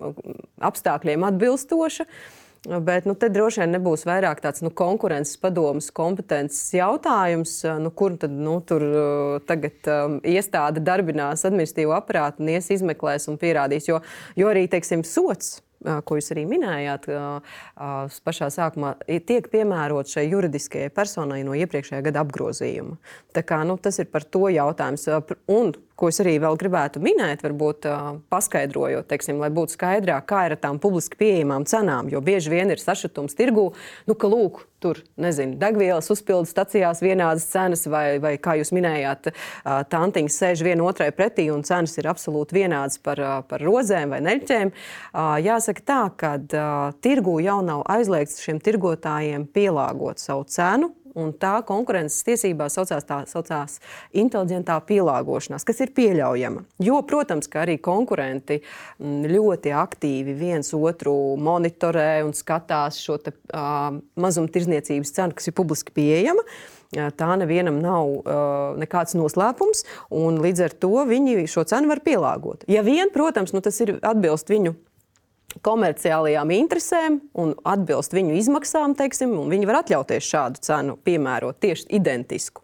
apstākļiem 0.61 1.27
atbilstoša. 1.33 2.07
Uh, 2.07 2.38
Bet 2.67 3.07
nu, 3.07 3.15
te 3.15 3.29
droši 3.31 3.63
vien 3.63 3.77
nebūs 3.77 4.03
vairāk 4.09 4.41
tāds 4.43 4.65
nu, 4.65 4.73
konkurences 4.75 5.39
padomus, 5.41 5.93
kompetences 5.95 6.73
jautājums, 6.75 7.61
nu, 7.79 7.93
kur 7.95 8.17
tad 8.19 8.35
nu, 8.35 8.59
tur 8.67 8.85
tagad 9.47 9.89
um, 9.93 10.19
iestāde 10.27 10.83
darbinās 10.85 11.47
administratīvo 11.47 11.95
aparātu 11.95 12.43
un 12.43 12.51
ies 12.57 12.73
izmeklēs 12.75 13.31
un 13.31 13.39
pierādīs. 13.41 13.89
Jo, 13.89 14.03
jo 14.37 14.51
arī 14.51 14.67
teiksim, 14.71 15.07
sots 15.07 15.61
ko 15.79 16.17
jūs 16.19 16.33
arī 16.35 16.43
minējāt, 16.51 17.07
pašā 18.27 18.49
sākumā 18.51 18.97
tiek 19.29 19.47
piemērots 19.53 20.17
šai 20.17 20.27
juridiskajai 20.27 20.91
personai 20.95 21.45
no 21.47 21.55
iepriekšējā 21.55 22.03
gada 22.09 22.25
apgrozījuma. 22.25 22.99
Tā 23.37 23.45
kā, 23.47 23.61
nu, 23.69 23.79
tas 23.83 24.01
ir 24.03 24.11
par 24.11 24.27
to 24.27 24.49
jautājums. 24.51 25.07
Un 25.55 25.71
ko 25.99 26.11
es 26.13 26.21
arī 26.23 26.37
vēl 26.43 26.57
gribētu 26.61 27.03
minēt, 27.03 27.43
varbūt 27.43 27.89
paskaidrojot, 28.31 29.09
teiksim, 29.11 29.41
lai 29.43 29.51
būtu 29.55 29.75
skaidrāk, 29.75 30.29
kā 30.31 30.45
ir 30.47 30.55
ar 30.55 30.63
tām 30.63 30.79
publiski 30.83 31.19
pieejamām 31.19 31.67
cenām. 31.69 32.11
Jo 32.13 32.23
bieži 32.25 32.53
vien 32.53 32.71
ir 32.71 32.83
sašutums 32.83 33.35
tirgū, 33.39 33.73
nu, 34.07 34.15
ka 34.15 34.31
lūk, 34.31 34.63
tur 34.79 35.01
nezinu, 35.19 35.57
degvielas 35.59 36.07
uzpildes 36.15 36.53
stacijās 36.55 37.03
vienādas 37.03 37.49
cenas, 37.51 37.83
vai, 37.91 38.21
vai 38.23 38.37
kā 38.39 38.55
jūs 38.61 38.71
minējāt, 38.77 39.33
tantiņas 39.91 40.39
sēž 40.43 40.63
viena 40.67 40.87
otrai 40.87 41.11
pretī 41.15 41.49
un 41.51 41.67
cenas 41.67 41.97
ir 41.99 42.07
absolūti 42.11 42.61
vienādas 42.61 43.01
par, 43.03 43.23
par 43.51 43.65
rozēm 43.67 44.15
vai 44.15 44.23
neļķēm. 44.23 44.71
Jāsaka 45.49 45.87
tā, 45.91 46.01
ka 46.21 46.37
tirgū 47.03 47.41
jau 47.43 47.59
nav 47.67 47.83
aizliegts 47.91 48.39
šiem 48.45 48.63
tirgotājiem 48.63 49.51
pielāgot 49.51 50.23
savu 50.23 50.47
cenu 50.47 50.93
un 51.19 51.33
tā 51.37 51.59
konkurences 51.69 52.25
tiesībās 52.27 52.79
saucās 52.79 53.07
tā 53.09 53.21
saucās 53.29 53.79
inteliģentā 54.17 54.79
pielāgošanās, 54.89 55.67
kas 55.67 55.83
ir 55.85 55.93
pieļaujama. 55.97 56.65
Jo, 56.85 57.01
protams, 57.09 57.51
ka 57.51 57.65
arī 57.65 57.79
konkurenti 57.83 58.61
mm, 58.63 59.29
ļoti 59.33 59.75
aktīvi 59.77 60.37
viens 60.39 60.73
otru 60.77 61.15
monitorē 61.43 62.25
un 62.27 62.35
skatās 62.37 63.01
šo 63.03 63.19
te, 63.23 63.35
uh, 63.53 63.91
mazumtirdzniecības 64.21 65.15
cenu, 65.19 65.39
kas 65.39 65.51
ir 65.51 65.57
publiski 65.59 65.95
pieejama. 65.97 66.45
Tā 66.89 67.35
nevienam 67.37 67.83
nav 67.85 68.07
uh, 68.09 68.77
nekāds 68.81 69.13
noslēpums, 69.19 69.83
un 70.17 70.39
līdz 70.41 70.63
ar 70.65 70.77
to 70.81 71.05
viņi 71.11 71.45
šo 71.53 71.67
cenu 71.69 71.91
var 71.91 72.01
pielāgot. 72.01 72.65
Ja 72.71 72.81
vien, 72.87 73.13
protams, 73.13 73.53
nu, 73.53 73.61
tas 73.61 73.77
ir 73.85 73.99
atbilst 74.01 74.49
viņu 74.49 74.73
komerciālajām 75.65 76.51
interesēm 76.53 77.19
un 77.41 77.55
atbilst 77.67 78.13
viņu 78.15 78.37
izmaksām, 78.39 78.95
teiksim, 78.99 79.33
un 79.41 79.49
viņi 79.53 79.69
var 79.69 79.81
atļauties 79.81 80.29
šādu 80.29 80.63
cenu 80.65 80.97
piemērot 81.05 81.59
tieši 81.63 81.89
identisku. 81.99 82.63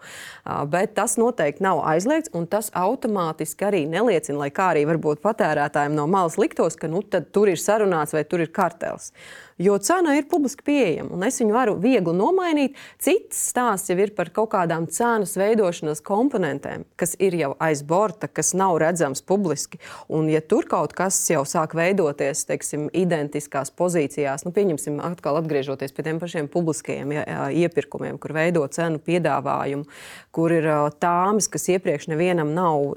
Bet 0.71 0.95
tas 0.99 1.17
noteikti 1.21 1.65
nav 1.65 1.81
aizliegts, 1.89 2.33
un 2.37 2.47
tas 2.51 2.71
automātiski 2.77 3.69
arī 3.69 3.83
neliecina, 3.91 4.43
lai 4.45 4.51
kā 4.55 4.71
arī 4.75 4.85
varbūt 4.91 5.25
patērētājiem 5.25 5.97
no 5.97 6.07
malas 6.11 6.37
liktos, 6.41 6.77
ka 6.77 6.91
nu, 6.93 7.03
tur 7.05 7.51
ir 7.51 7.61
sarunāts 7.61 8.15
vai 8.17 8.27
tur 8.29 8.45
ir 8.45 8.53
kartels 8.55 9.13
jo 9.59 9.79
cena 9.79 10.17
ir 10.19 10.27
publiski 10.31 10.65
pieejama 10.67 11.15
un 11.15 11.25
es 11.27 11.39
viņu 11.41 11.55
varu 11.55 11.75
viegli 11.81 12.15
nomainīt. 12.17 12.79
Cits 13.03 13.39
stāsts 13.51 13.91
jau 13.91 13.97
ir 14.01 14.15
par 14.17 14.31
kaut 14.35 14.51
kādām 14.55 14.87
cenas 14.91 15.37
veidošanas 15.39 16.03
komponentēm, 16.05 16.87
kas 17.01 17.15
ir 17.23 17.37
jau 17.39 17.53
aiz 17.63 17.85
borta, 17.87 18.29
kas 18.29 18.55
nav 18.59 18.79
redzams 18.83 19.23
publiski. 19.23 19.79
Un, 20.09 20.29
ja 20.33 20.43
tur 20.43 20.67
kaut 20.71 20.95
kas 20.97 21.19
jau 21.31 21.45
sāk 21.49 21.77
veidoties, 21.79 22.45
teiksim, 22.49 22.89
identiskās 22.95 23.71
pozīcijās, 23.75 24.47
nu, 24.47 24.55
pieņemsim, 24.55 24.99
atkal 25.05 25.39
atgriežoties 25.41 25.95
pie 25.95 26.07
tiem 26.07 26.21
pašiem 26.23 26.51
publiskajiem 26.53 27.15
iepirkumiem, 27.63 28.19
kur 28.23 28.35
veido 28.37 28.65
cenu 28.75 29.01
piedāvājumu, 29.05 29.87
kur 30.35 30.55
ir 30.55 30.69
tāmas, 31.03 31.49
kas 31.53 31.69
iepriekš 31.77 32.09
nevienam 32.11 32.51
nav, 32.57 32.95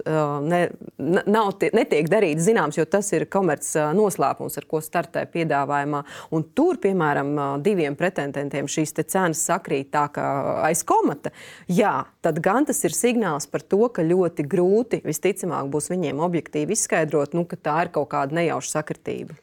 ne, 0.47 0.63
nav 0.97 1.53
netiek 1.77 2.09
darīts 2.09 2.47
zināms, 2.47 2.79
jo 2.79 2.87
tas 2.89 3.11
ir 3.13 3.27
komerces 3.29 3.93
noslēpums, 3.97 4.57
ar 4.57 4.67
ko 4.69 4.81
startē 4.83 5.27
piedāvājumā. 5.33 6.03
Un 6.33 6.46
tur, 6.55 6.79
piemēram, 6.83 7.33
diviem 7.65 7.97
pretendentiem 7.97 8.69
šīs 8.69 8.95
cenas 9.03 9.43
sakrīt 9.47 9.91
tā 9.93 10.05
kā 10.13 10.27
aiz 10.67 10.83
komata, 10.87 11.33
jā, 11.67 12.05
tad 12.21 12.39
gan 12.43 12.67
tas 12.67 12.83
ir 12.87 12.95
signāls 12.95 13.49
par 13.51 13.65
to, 13.65 13.83
ka 13.89 14.05
ļoti 14.05 14.47
grūti 14.47 15.01
visticamāk 15.05 15.69
būs 15.73 15.91
viņiem 15.93 16.23
objektīvi 16.23 16.77
izskaidrot, 16.77 17.35
nu, 17.37 17.45
ka 17.49 17.59
tā 17.59 17.77
ir 17.85 17.93
kaut 17.95 18.11
kāda 18.13 18.39
nejauša 18.39 18.79
sakritība. 18.79 19.37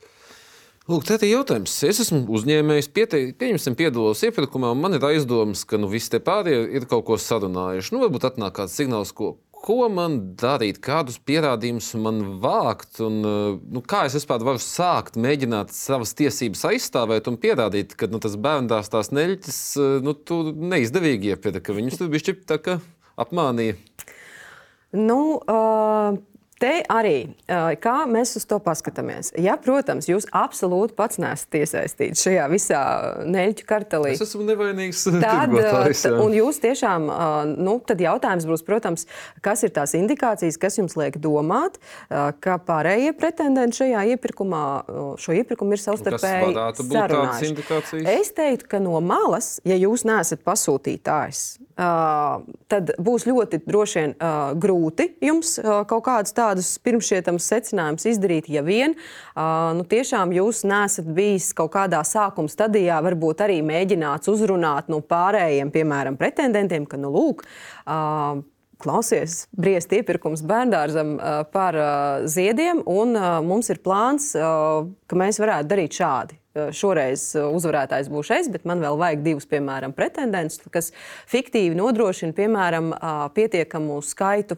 Lūk, 0.84 1.06
tā 1.08 1.16
ir 1.16 1.30
jautājums. 1.30 1.72
Es 1.88 2.02
esmu 2.02 2.26
uzņēmējs, 2.36 2.90
pieņemsim, 2.92 3.72
piedalos 3.78 4.20
iepirkumā, 4.26 4.74
un 4.74 4.82
man 4.82 4.92
ir 4.98 5.06
aizdomas, 5.08 5.62
ka 5.64 5.78
nu, 5.80 5.88
visi 5.88 6.10
tie 6.12 6.20
pārējie 6.20 6.66
ir 6.76 6.84
kaut 6.90 7.06
ko 7.08 7.16
sarunājuši. 7.16 7.94
Nu, 7.94 8.02
varbūt 8.02 8.26
atnāk 8.28 8.58
kāds 8.58 8.76
signāls, 8.76 9.14
ko, 9.16 9.38
ko 9.64 9.88
man 9.92 10.18
darīt, 10.40 10.80
kādus 10.84 11.16
pierādījumus 11.24 11.92
man 12.04 12.20
vākt, 12.42 12.98
un 13.04 13.20
eh, 13.24 13.38
nu, 13.76 13.82
kā 13.84 14.04
es 14.08 14.16
vispār 14.18 14.44
varu 14.44 14.60
sākt 14.62 15.16
mēģināt 15.20 15.72
savas 15.74 16.12
tiesības 16.18 16.66
aizstāvēt 16.72 17.30
un 17.30 17.38
pierādīt, 17.40 17.96
ka 17.98 18.10
nu, 18.12 18.20
tas 18.22 18.36
bērns 18.40 18.92
tās 18.92 19.12
neļķis 19.14 19.62
eh, 19.80 19.96
nu, 20.04 20.16
neizdevīgi 20.74 21.34
iepirka, 21.34 21.64
ka 21.68 21.78
viņus 21.78 22.00
tur 22.00 22.12
bija 22.12 22.78
apmānīja. 23.20 23.78
Nu, 24.94 25.18
uh, 25.40 26.14
Te 26.64 26.78
arī, 26.88 27.18
kā 27.84 27.94
mēs 28.08 28.30
uz 28.38 28.46
to 28.48 28.56
paskatāmies. 28.64 29.34
Ja, 29.36 29.58
protams, 29.60 30.06
jūs 30.08 30.24
absolūti 30.32 30.94
pats 30.96 31.18
nesat 31.20 31.58
iesaistīts 31.58 32.22
šajā 32.24 32.46
visā 32.48 32.80
neļķu 33.28 33.66
kartelī. 33.68 34.14
Es 34.14 34.22
esmu 34.24 34.46
nevainīgs. 34.48 35.02
Tad, 35.20 35.52
un 36.24 36.32
jūs 36.32 36.62
tiešām, 36.62 37.10
nu, 37.60 37.74
tad 37.84 38.00
jautājums 38.00 38.46
būs, 38.48 38.64
protams, 38.64 39.04
kas 39.44 39.66
ir 39.68 39.74
tās 39.76 39.92
indikācijas, 39.98 40.56
kas 40.62 40.80
jums 40.80 40.96
liek 40.96 41.18
domāt, 41.20 41.76
ka 42.08 42.56
pārējie 42.64 43.12
pretendenti 43.18 43.82
šajā 43.82 44.06
iepirkumā, 44.14 44.64
šo 45.20 45.36
iepirkumu 45.36 45.76
ir 45.76 45.84
savstarpēji 45.84 46.56
sarunājuši. 46.80 48.06
Es 48.14 48.32
teiktu, 48.32 48.70
ka 48.72 48.80
no 48.80 48.96
malas, 49.04 49.58
ja 49.68 49.76
jūs 49.76 50.06
neesat 50.08 50.40
pasūtītājs, 50.48 51.44
tad 51.76 52.92
būs 53.02 53.26
ļoti 53.26 53.60
droši 53.64 53.98
vien 53.98 54.14
grūti 54.62 55.08
jums 55.24 55.56
kaut 55.90 56.04
kādus 56.06 56.34
tādus 56.36 56.70
pirmšķietamus 56.84 57.48
secinājumus 57.50 58.06
izdarīt, 58.12 58.48
ja 58.52 58.62
vien 58.66 58.94
nu, 59.34 59.86
tiešām 59.90 60.34
jūs 60.36 60.62
nesat 60.68 61.08
bijis 61.16 61.50
kaut 61.56 61.72
kādā 61.74 62.04
sākuma 62.06 62.52
stadijā, 62.52 63.00
varbūt 63.04 63.42
arī 63.46 63.58
mēģināts 63.66 64.30
uzrunāt 64.30 64.90
no 64.92 65.00
pārējiem, 65.02 65.72
piemēram, 65.74 66.18
pretendentiem, 66.20 66.86
ka, 66.86 67.00
nu, 67.00 67.10
lūk, 67.14 67.42
klausies, 68.84 69.44
briest 69.56 69.92
iepirkums 69.96 70.44
bērngārzam 70.46 71.16
par 71.54 71.78
ziediem, 72.30 72.84
un 72.86 73.18
mums 73.48 73.74
ir 73.74 73.82
plāns, 73.82 74.30
ka 74.34 75.18
mēs 75.18 75.42
varētu 75.42 75.70
darīt 75.74 76.00
šādi. 76.02 76.38
Šoreiz 76.54 77.32
uzvarētājs 77.34 78.06
būšu 78.12 78.34
es, 78.36 78.48
bet 78.52 78.62
man 78.68 78.78
vēl 78.78 78.94
vajag 79.00 79.22
divus, 79.24 79.46
piemēram, 79.50 79.90
pretendentus, 79.96 80.60
kas 80.70 80.92
fiktīvi 81.30 81.74
nodrošina, 81.74 82.30
piemēram, 82.36 82.92
pietiekamu 83.34 83.96
skaitu 84.06 84.54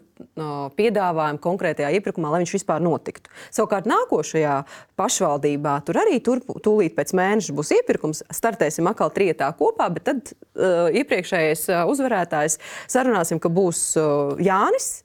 piedāvājumu 0.77 1.41
konkrētajā 1.41 1.95
iepirkumā, 1.97 2.35
lai 2.35 2.43
viņš 2.43 2.53
vispār 2.59 2.85
notiktu. 2.85 3.33
Savukārt 3.49 3.89
nākošajā 3.89 4.59
pašvaldībā 5.01 5.79
tur 5.89 6.01
arī 6.03 6.21
tur, 6.25 6.45
tūlīt 6.45 6.97
pēc 6.99 7.15
mēneša 7.17 7.57
būs 7.57 7.73
iepirkums, 7.79 8.23
startēsim 8.29 8.93
atkal 8.93 9.15
trietā 9.17 9.49
kopā, 9.57 9.89
bet 9.97 10.05
tad 10.11 10.35
uh, 10.35 10.93
iepriekšējais 10.93 11.65
uzvarētājs 11.89 12.61
sarunāsim, 12.93 13.41
ka 13.41 13.49
būs 13.53 13.87
uh, 13.97 14.37
Jānis. 14.37 15.01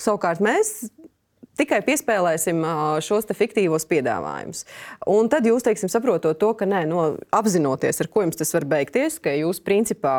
Savukārt 0.00 0.38
mēs 0.40 0.92
tikai 1.58 1.80
piespēlēsim 1.86 2.62
šos 3.04 3.28
fiktīvos 3.36 3.86
piedāvājumus. 3.90 4.64
Un 5.10 5.30
tad 5.32 5.46
jūs, 5.48 5.64
teiksim, 5.66 5.90
saprotot 5.92 6.38
to, 6.40 6.52
ka 6.58 6.68
nē, 6.68 6.84
no, 6.90 7.04
apzinoties, 7.34 8.00
ar 8.02 8.10
ko 8.12 8.24
jums 8.24 8.38
tas 8.40 8.54
var 8.56 8.66
beigties, 8.70 9.18
ka 9.22 9.34
jūs 9.34 9.62
principā 9.64 10.14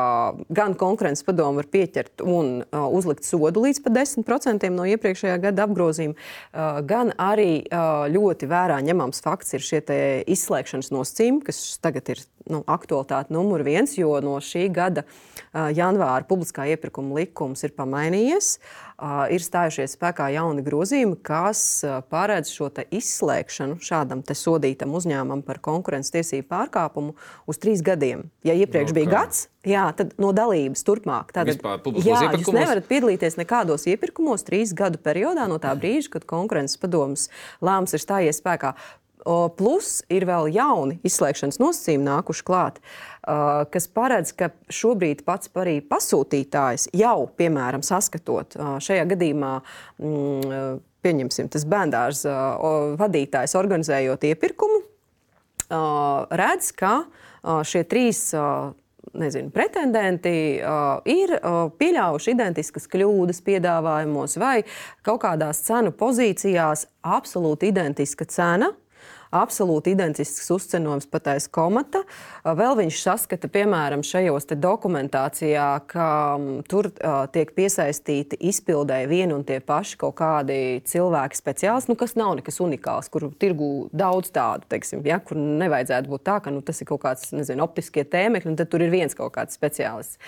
gan 0.53 0.75
konkurences 0.77 1.25
padomu 1.27 1.61
var 1.61 1.69
pieķert 1.71 2.23
un 2.25 2.61
uh, 2.63 2.87
uzlikt 2.91 3.27
sodu 3.27 3.65
līdz 3.65 3.83
pat 3.85 3.97
10% 3.99 4.69
no 4.75 4.87
iepriekšējā 4.89 5.37
gada 5.47 5.67
apgrozījuma, 5.67 6.17
uh, 6.17 6.81
gan 6.87 7.13
arī 7.21 7.63
uh, 7.63 8.05
ļoti 8.11 8.49
vērā 8.51 8.81
ņemams 8.85 9.23
fakts 9.25 9.57
ir 9.57 9.65
šie 9.65 9.81
izslēgšanas 10.31 10.91
nosacījumi, 10.93 11.43
kas 11.47 11.61
tagad 11.81 12.13
ir 12.13 12.21
nu, 12.49 12.61
aktualitāte 12.69 13.33
numur 13.33 13.63
viens, 13.65 13.93
jo 13.97 14.13
no 14.23 14.37
šī 14.43 14.67
gada 14.73 15.03
uh, 15.05 15.69
janvāra 15.75 16.25
publiskā 16.29 16.67
iepirkuma 16.73 17.21
likums 17.21 17.65
ir 17.65 17.75
pamainījies. 17.77 18.55
Ir 19.33 19.43
stājušies 19.43 19.95
spēkā 19.97 20.29
jauni 20.35 20.63
grozījumi, 20.65 21.17
kas 21.25 21.83
paredz 22.11 22.51
šo 22.53 22.69
izslēgšanu 22.93 23.79
šādam 23.81 24.21
sodītam 24.21 24.93
uzņēmumam 24.97 25.41
par 25.45 25.59
konkurences 25.63 26.13
tiesību 26.13 26.47
pārkāpumu 26.51 27.15
uz 27.49 27.61
trīs 27.61 27.81
gadiem. 27.85 28.29
Ja 28.47 28.53
iepriekš 28.57 28.91
okay. 28.91 28.97
bija 28.99 29.11
gads, 29.11 29.47
jā, 29.67 29.83
tad 29.97 30.13
no 30.21 30.31
dalības 30.35 30.85
turpmāk. 30.87 31.33
Tātad, 31.35 31.61
jā, 32.05 32.21
jūs 32.37 32.53
nevarat 32.53 32.87
piedalīties 32.89 33.37
nekādos 33.41 33.87
iepirkumos 33.91 34.45
trīs 34.47 34.73
gadu 34.77 35.01
periodā 35.01 35.47
no 35.49 35.59
tā 35.61 35.73
brīža, 35.77 36.15
kad 36.17 36.27
konkurences 36.29 36.79
padomus 36.81 37.27
lēmums 37.61 37.97
ir 37.97 38.03
stājies 38.03 38.41
spēkā. 38.41 38.75
Plus 39.57 39.89
ir 40.09 40.25
vēl 40.25 40.49
jauni 40.55 40.97
izslēgšanas 41.05 41.59
nosacījumi 41.61 42.07
nākuši 42.07 42.45
klāt, 42.47 42.79
kas 43.73 43.87
paredz, 43.93 44.33
ka 44.33 44.49
šobrīd 44.73 45.21
pats 45.27 45.51
arī 45.61 45.77
pasūtītājs 45.85 46.89
jau, 46.97 47.29
piemēram, 47.37 47.85
saskatot 47.85 48.57
šajā 48.81 49.05
gadījumā, 49.13 49.53
mm, 50.01 50.81
pieņemsim, 51.05 51.51
tas 51.53 51.65
bērndārs 51.69 52.25
vadītājs 53.01 53.57
organizējot 53.61 54.25
iepirkumu, 54.31 54.81
redz, 56.41 56.73
ka 56.77 56.95
šie 57.65 57.85
trīs 57.89 58.29
nezinu, 59.13 59.49
pretendenti 59.49 60.61
uh, 60.61 61.01
ir 61.09 61.33
uh, 61.35 61.65
pieļāvuši 61.77 62.35
identiskas 62.35 62.87
kļūdas 62.91 63.41
piedāvājumos 63.45 64.37
vai 64.41 64.61
kaut 65.05 65.23
kādās 65.25 65.63
cenu 65.65 65.91
pozīcijās 65.97 66.85
absolūti 67.01 67.71
identiska 67.71 68.27
cena 68.29 68.71
absolūti 69.31 69.93
identisks 69.95 70.49
uzcenojums 70.51 71.07
pat 71.11 71.29
aiz 71.33 71.47
komata. 71.51 72.03
Vēl 72.43 72.75
viņš 72.81 73.01
saskata, 73.01 73.49
piemēram, 73.51 74.03
šajos 74.05 74.49
dokumentācijā, 74.51 75.67
ka 75.91 76.07
tur 76.69 76.91
uh, 76.91 77.23
tiek 77.31 77.53
piesaistīti 77.55 78.39
izpildēji 78.51 79.09
vieni 79.11 79.35
un 79.35 79.45
tie 79.47 79.61
paši 79.63 79.99
kaut 80.01 80.17
kādi 80.19 80.81
cilvēki 80.87 81.39
speciālisti, 81.39 81.93
nu, 81.93 81.99
kas 81.99 82.17
nav 82.19 82.35
nekas 82.39 82.59
unikāls, 82.63 83.11
kur 83.11 83.29
tirgu 83.39 83.71
daudz 83.95 84.33
tādu, 84.35 84.67
teiksim, 84.71 85.05
ja, 85.07 85.21
kur 85.23 85.39
nevajadzētu 85.39 86.11
būt 86.11 86.25
tā, 86.27 86.39
ka 86.43 86.53
nu, 86.53 86.63
tas 86.65 86.81
ir 86.83 86.89
kaut 86.91 87.03
kāds, 87.05 87.31
nezinu, 87.35 87.63
optiskie 87.65 88.03
tēmekļi, 88.07 88.51
un 88.51 88.59
tad 88.59 88.71
tur 88.71 88.83
ir 88.83 88.93
viens 88.93 89.15
kaut 89.17 89.33
kāds 89.37 89.57
speciālists. 89.57 90.19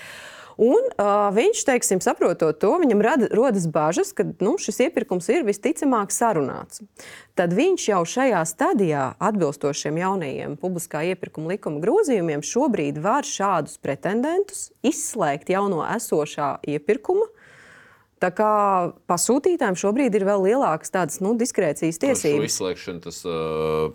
Un, 0.61 0.85
uh, 0.93 1.27
viņš, 1.33 1.63
teiksim, 1.65 2.01
saprotot 2.03 2.59
to, 2.61 2.71
viņam 2.81 3.01
rada, 3.01 3.29
rodas 3.33 3.65
bažas, 3.71 4.11
ka 4.13 4.25
nu, 4.43 4.55
šis 4.61 4.83
iepirkums 4.87 5.29
ir 5.33 5.45
visticamāk 5.47 6.13
sarunāts. 6.13 6.83
Tad 7.37 7.55
viņš 7.57 7.87
jau 7.89 8.01
šajā 8.05 8.43
stadijā, 8.45 9.05
atbilstošiem 9.17 9.97
jaunajiem 10.03 10.57
publiskā 10.61 11.01
iepirkuma 11.09 11.55
likuma 11.55 11.81
grozījumiem, 11.83 12.45
šobrīd 12.45 13.01
var 13.01 13.25
šādus 13.25 13.79
pretendentus 13.81 14.69
izslēgt 14.85 15.49
jau 15.53 15.65
no 15.73 15.81
esošā 15.87 16.59
iepirkuma. 16.75 17.25
Tā 18.23 18.29
kā 18.31 18.53
pasūtītājiem 19.09 19.75
šobrīd 19.75 20.13
ir 20.15 20.23
vēl 20.29 20.45
lielākas 20.45 20.93
tādas 20.93 21.19
nu, 21.19 21.33
diskrēcijas 21.35 21.99
tiesības. 21.99 22.53
Izslēgšana 22.53 23.03
tas 23.03 23.19
uh, 23.27 23.89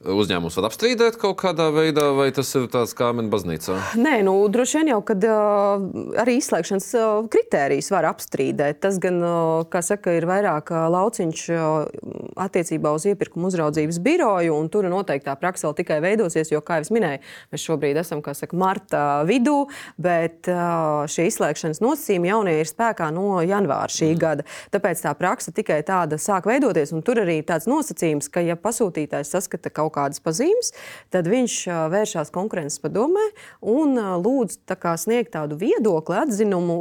Uzņēmums 0.00 0.54
var 0.56 0.64
apstrīdēt 0.70 1.18
kaut 1.20 1.34
kādā 1.42 1.66
veidā, 1.76 2.06
vai 2.16 2.30
tas 2.32 2.48
ir 2.56 2.70
tāds 2.72 2.94
kā 2.96 3.10
minēta 3.12 3.34
baznīcā? 3.34 3.74
Nē, 4.00 4.14
nu, 4.24 4.32
droši 4.48 4.78
vien 4.78 4.88
jau, 4.94 5.00
kad 5.04 5.24
uh, 5.28 5.82
arī 6.22 6.38
izslēgšanas 6.40 6.86
uh, 6.96 7.08
kritērijas 7.28 7.90
var 7.92 8.08
apstrīdēt. 8.08 8.78
Tas 8.80 8.96
gan, 9.02 9.18
uh, 9.20 9.66
kā 9.68 9.82
saka, 9.84 10.14
ir 10.16 10.24
vairāk 10.24 10.72
uh, 10.72 10.86
lauciņš 10.94 11.42
uh, 11.52 12.30
attiecībā 12.40 12.94
uz 12.96 13.04
iepirkuma 13.12 13.50
uzraudzības 13.50 13.98
biroju, 14.00 14.54
un 14.56 14.70
tur 14.72 14.88
noteikti 14.88 15.28
tā 15.28 15.34
praksa 15.36 15.68
vēl 15.68 15.76
tikai 15.82 16.00
veidosies, 16.06 16.48
jo, 16.48 16.62
kā 16.64 16.80
jau 16.80 16.96
minēju, 16.96 17.20
mēs 17.52 17.68
šobrīd 17.68 18.00
esam, 18.00 18.24
kā 18.24 18.32
saka, 18.38 18.56
marta 18.56 19.04
vidū, 19.28 19.66
bet 20.00 20.48
uh, 20.48 21.04
šie 21.12 21.28
izslēgšanas 21.28 21.82
nosacījumi 21.84 22.32
jaunie 22.32 22.56
ir 22.62 22.72
spēkā 22.72 23.10
no 23.12 23.42
janvāra 23.44 23.92
šī 23.92 24.14
mm. 24.14 24.22
gada. 24.24 24.48
Tāpēc 24.72 25.04
tā 25.04 25.12
praksa 25.20 25.52
tikai 25.52 25.82
tāda 25.84 26.16
sāk 26.16 26.48
veidoties, 26.48 26.96
un 26.96 27.04
tur 27.04 27.20
arī 27.20 27.42
tāds 27.44 27.68
nosacījums, 27.68 28.32
ka 28.32 28.48
ja 28.48 28.56
pasūtītājs 28.56 29.36
saskata 29.36 29.68
kaut 29.68 29.89
kaut 29.90 29.98
kādas 29.98 30.22
pazīmes, 30.22 30.70
tad 31.10 31.26
viņš 31.30 31.56
vēršas 31.90 32.30
konkurences 32.34 32.80
padomē 32.82 33.26
un 33.60 33.98
lūdz 33.98 34.62
tā 34.70 34.94
sniegt 35.00 35.34
tādu 35.34 35.58
viedokli, 35.60 36.16
atzinumu. 36.22 36.78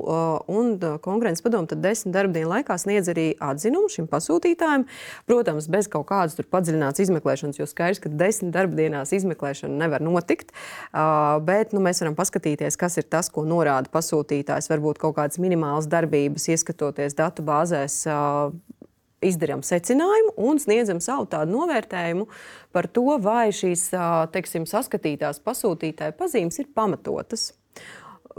Un 0.49 0.77
konkurences 1.03 1.43
padome 1.45 1.69
tad 1.69 1.81
desmit 1.83 2.13
darbdienu 2.15 2.51
laikā 2.53 2.77
sniedz 2.79 3.09
arī 3.11 3.33
atzinumu 3.41 3.89
šim 3.91 4.07
pasūtītājam. 4.11 4.85
Protams, 5.29 5.67
bez 5.71 5.89
kaut 5.91 6.07
kādas 6.11 6.37
padziļinātas 6.39 7.03
izmeklēšanas, 7.05 7.59
jo 7.59 7.67
skaidrs, 7.69 8.01
ka 8.03 8.13
desmit 8.13 8.53
darbdienās 8.55 9.13
izmeklēšana 9.17 9.81
nevar 9.81 10.05
notikt. 10.05 10.53
Bet 11.45 11.73
nu, 11.75 11.81
mēs 11.85 12.03
varam 12.03 12.17
paskatīties, 12.19 12.77
kas 12.79 12.99
ir 13.01 13.09
tas, 13.09 13.31
ko 13.33 13.45
norāda 13.47 13.91
pasūtītājs. 13.93 14.69
Varbūt 14.71 15.01
kaut 15.01 15.17
kādas 15.17 15.41
minimālas 15.41 15.89
darbības, 15.89 16.49
ieskatoties 16.53 17.17
datu 17.17 17.45
bāzēs 17.45 18.03
izdarām 19.25 19.63
secinājumu 19.65 20.35
un 20.49 20.59
sniedzam 20.61 21.01
savu 21.03 21.27
tādu 21.31 21.55
novērtējumu 21.57 22.27
par 22.75 22.89
to, 22.93 23.07
vai 23.23 23.49
šīs 23.55 23.89
teiksim, 24.33 24.67
saskatītās 24.69 25.41
pasūtītāja 25.45 26.15
pazīmes 26.19 26.61
ir 26.61 26.69
pamatotas. 26.75 27.51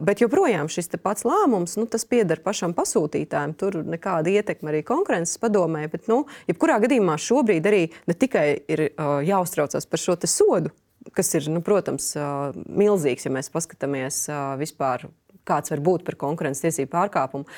Bet 0.01 0.23
joprojām 0.23 0.69
šis 0.71 0.89
pats 1.03 1.27
lēmums, 1.29 1.75
nu, 1.77 1.87
pieder 2.09 2.41
pašam 2.41 2.73
pasūtītājam. 2.77 3.53
Tur 3.59 3.81
nekāda 3.85 4.33
ietekme 4.33 4.73
arī 4.73 4.83
konkurences 4.87 5.41
padomē. 5.43 5.87
Bet, 5.93 6.07
nu, 6.09 6.23
jebkurā 6.49 6.79
gadījumā 6.81 7.19
šobrīd 7.21 7.67
arī 7.69 7.83
ne 8.09 8.17
tikai 8.17 8.47
ir 8.71 8.87
uh, 8.89 9.19
jāuztraucas 9.27 9.89
par 9.91 10.01
šo 10.01 10.17
sodu, 10.25 10.73
kas 11.17 11.35
ir, 11.37 11.51
nu, 11.53 11.61
protams, 11.65 12.15
uh, 12.17 12.57
milzīgs, 12.57 13.27
ja 13.27 13.35
mēs 13.35 13.53
paskatāmies 13.53 14.25
uh, 14.31 14.55
vispār 14.61 15.11
kāds 15.51 15.75
var 15.75 15.83
būt 15.85 16.07
par 16.07 16.17
konkurences 16.21 16.65
tiesību 16.65 16.93
pārkāpumu. 16.95 17.49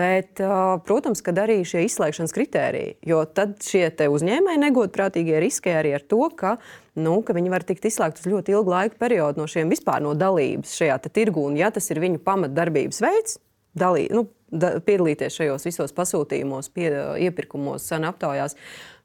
Bet, 0.00 0.40
protams, 0.86 1.22
ka 1.26 1.34
arī 1.42 1.60
šie 1.66 1.84
izslēgšanas 1.88 2.34
kritēriji, 2.36 2.96
jo 3.10 3.24
tad 3.26 3.58
šie 3.66 3.88
uzņēmēji 3.90 4.64
negodprātīgie 4.64 5.42
riskē 5.42 5.76
arī 5.82 5.94
ar 5.98 6.06
to, 6.06 6.22
ka, 6.38 6.56
nu, 7.00 7.20
ka 7.26 7.36
viņi 7.36 7.52
var 7.52 7.66
tikt 7.66 7.90
izslēgti 7.90 8.24
uz 8.24 8.32
ļoti 8.32 8.56
ilgu 8.56 8.74
laiku 8.74 9.00
periodu 9.00 9.42
no 9.42 9.50
šiem 9.50 9.70
vispār 9.72 10.02
no 10.04 10.16
dalības 10.18 10.78
šajā 10.78 10.98
tirgu. 11.10 11.48
Un, 11.50 11.58
ja 11.58 11.72
tas 11.74 11.90
ir 11.90 12.02
viņu 12.02 12.22
pamatdarbības 12.24 13.02
veids, 13.04 13.40
dalī, 13.76 14.06
nu, 14.14 14.26
da, 14.50 14.74
piedalīties 14.84 15.36
šajos 15.40 15.66
visos 15.68 15.94
pasūtījumos, 15.96 16.70
pie, 16.74 16.88
iepirkumos, 17.26 17.86
cenu 17.90 18.10
aptaujās, 18.10 18.56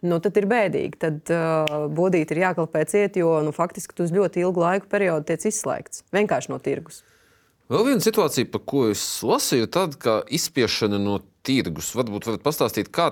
nu, 0.06 0.20
tad 0.24 0.38
ir 0.42 0.48
bēdīgi. 0.52 1.02
Tad 1.02 1.34
uh, 1.34 1.76
bodīt 1.96 2.34
ir 2.34 2.44
jākalpē 2.46 2.86
ciet, 2.90 3.20
jo 3.22 3.38
nu, 3.46 3.54
faktiski 3.56 3.98
tu 3.98 4.08
uz 4.08 4.14
ļoti 4.16 4.46
ilgu 4.46 4.66
laiku 4.66 4.90
periodu 4.92 5.30
tiec 5.32 5.48
izslēgts 5.52 6.06
vienkārši 6.16 6.54
no 6.54 6.62
tirgus. 6.64 7.04
Vēl 7.72 7.88
viena 7.88 8.04
situācija, 8.04 8.46
par 8.54 8.62
ko 8.70 8.84
es 8.92 9.04
lasīju, 9.26 9.68
tad, 9.74 9.96
ka 10.02 10.20
izspiešana 10.38 11.00
no 11.02 11.18
tirgus. 11.46 11.96
Varbūt 11.98 12.28
varat 12.30 12.44
pastāstīt, 12.46 12.92
kā, 12.94 13.08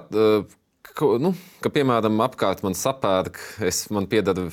ka, 0.93 1.09
nu, 1.21 1.33
ka, 1.63 1.71
piemēram, 1.73 2.21
apkārt 2.21 2.61
man 2.65 2.77
sapērk, 2.77 3.39
es 3.65 3.87
man 3.93 4.05
piedara 4.11 4.45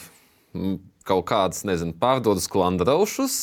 kaut 1.08 1.26
kādas, 1.28 1.66
nezinu, 1.68 1.92
pārdodas 2.00 2.48
klandraušus. 2.48 3.36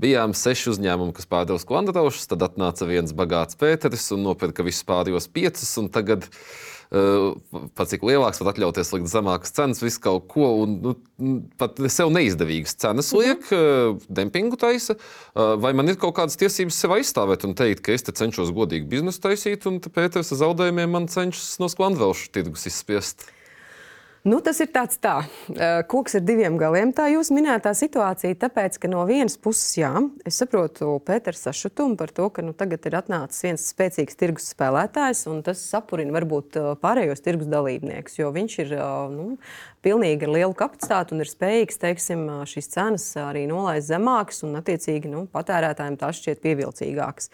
Bijām 0.00 0.34
seši 0.36 0.72
uzņēmumi, 0.74 1.14
kas 1.16 1.28
pārdeva 1.30 1.60
klandraušus, 1.68 2.28
tad 2.30 2.44
atnāca 2.46 2.88
viens 2.88 3.12
bagāts 3.16 3.58
Pēteris 3.60 4.10
un 4.16 4.24
nopirka 4.24 4.64
visus 4.66 4.86
pārējos 4.88 5.28
piecus. 5.32 5.76
Tagad 5.92 6.28
Eh, 6.90 7.34
pat 7.78 7.86
cik 7.86 8.02
lielāks, 8.02 8.40
var 8.42 8.50
atļauties 8.50 8.88
likt 8.96 9.10
zemākas 9.12 9.52
cenas, 9.54 9.78
visu 9.78 10.00
kaut 10.02 10.24
ko. 10.32 10.48
Un, 10.64 10.72
nu, 10.82 11.34
pat 11.60 11.78
sev 11.86 12.10
neizdevīgas 12.10 12.74
cenas 12.82 13.12
mhm. 13.12 13.20
liek, 13.20 13.44
mm 13.46 13.60
-hmm. 13.60 14.08
dempingu 14.18 14.58
taisa. 14.58 14.96
Eh, 14.98 15.54
vai 15.62 15.72
man 15.72 15.88
ir 15.88 16.00
kaut 16.02 16.16
kādas 16.18 16.38
tiesības 16.40 16.74
sev 16.74 16.96
aizstāvēt 16.98 17.46
un 17.46 17.54
teikt, 17.54 17.84
ka 17.86 17.94
es 17.94 18.02
te 18.02 18.12
cenšos 18.12 18.50
godīgi 18.50 18.90
biznesu 18.90 19.22
taisīt, 19.22 19.66
un 19.70 19.78
Pēters 19.78 20.32
ar 20.32 20.38
zaudējumiem 20.42 20.90
man 20.90 21.06
cenšas 21.06 21.60
no 21.60 21.68
sklandvelšu 21.70 22.32
tirgus 22.32 22.66
izspiest? 22.66 23.30
Nu, 24.20 24.36
tas 24.44 24.58
ir 24.60 24.68
tāds 24.68 24.98
tā, 25.00 25.14
koks 25.88 26.18
ar 26.18 26.24
diviem 26.28 26.58
galiem. 26.60 26.90
Tā 26.92 27.06
jūs 27.08 27.30
minētā 27.32 27.70
situācija, 27.76 28.36
tāpēc, 28.42 28.76
ka 28.82 28.90
no 28.92 29.06
vienas 29.08 29.38
puses, 29.40 29.70
jā, 29.80 29.94
es 30.28 30.36
saprotu 30.42 30.98
Pēters 31.06 31.46
sašutumu 31.46 31.96
par 31.96 32.12
to, 32.12 32.26
ka 32.28 32.44
nu, 32.44 32.52
tagad 32.52 32.84
ir 32.84 32.98
atnācis 33.00 33.46
viens 33.46 33.64
spēcīgs 33.72 34.20
tirgus 34.20 34.50
spēlētājs, 34.52 35.24
un 35.32 35.40
tas 35.46 35.62
sapurina 35.64 36.12
varbūt 36.18 36.60
pārējos 36.84 37.24
tirgus 37.24 37.48
dalībniekus, 37.48 38.18
jo 38.20 38.28
viņš 38.36 38.58
ir 38.66 38.76
nu, 39.14 39.30
pilnīgi 39.84 40.26
ar 40.26 40.32
lielu 40.34 40.54
kapacitāti 40.56 41.14
un 41.14 41.24
ir 41.24 41.30
spējīgs 41.30 41.80
teiksim, 41.80 42.26
šīs 42.48 42.68
cenas 42.74 43.06
arī 43.20 43.46
nolaist 43.48 43.88
zemākas, 43.88 44.42
un 44.46 44.58
attiecīgi 44.60 45.10
nu, 45.10 45.24
patērētājiem 45.32 45.96
tās 46.00 46.20
šķiet 46.20 46.42
pievilcīgākas. 46.44 47.30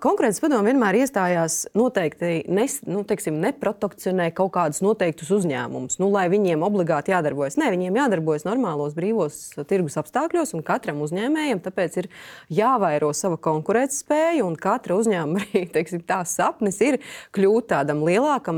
Konkurences 0.00 0.40
padomu 0.40 0.70
vienmēr 0.70 0.96
iestājās 1.02 1.58
noteikti 1.76 2.46
nes, 2.48 2.78
nu, 2.88 3.02
teiksim, 3.06 3.36
neprotekcionē 3.42 4.30
kaut 4.36 4.54
kādus 4.54 4.80
noteiktus 4.84 5.30
uzņēmumus. 5.36 5.98
Nu, 6.00 6.08
lai 6.14 6.26
viņiem 6.32 6.64
obligāti 6.64 7.12
jādarbojas. 7.12 7.58
Nē, 7.60 7.68
viņiem 7.74 7.98
jādarbojas 8.00 8.46
normālos 8.48 8.96
brīvos 8.96 9.38
tirgus 9.68 9.98
apstākļos, 10.00 10.54
un 10.56 10.64
katram 10.66 11.02
uzņēmējam 11.04 11.60
tāpēc 11.66 12.00
ir 12.00 12.10
jāvairo 12.56 13.12
sava 13.16 13.36
konkurētspēja, 13.42 14.46
un 14.46 14.56
katra 14.60 14.96
uzņēmuma 14.96 15.44
arī 15.44 15.66
teiksim, 15.76 16.04
sapnis 16.26 16.80
ir 16.84 17.00
kļūt 17.36 17.68
tādam 17.74 18.00
lielākam, 18.06 18.56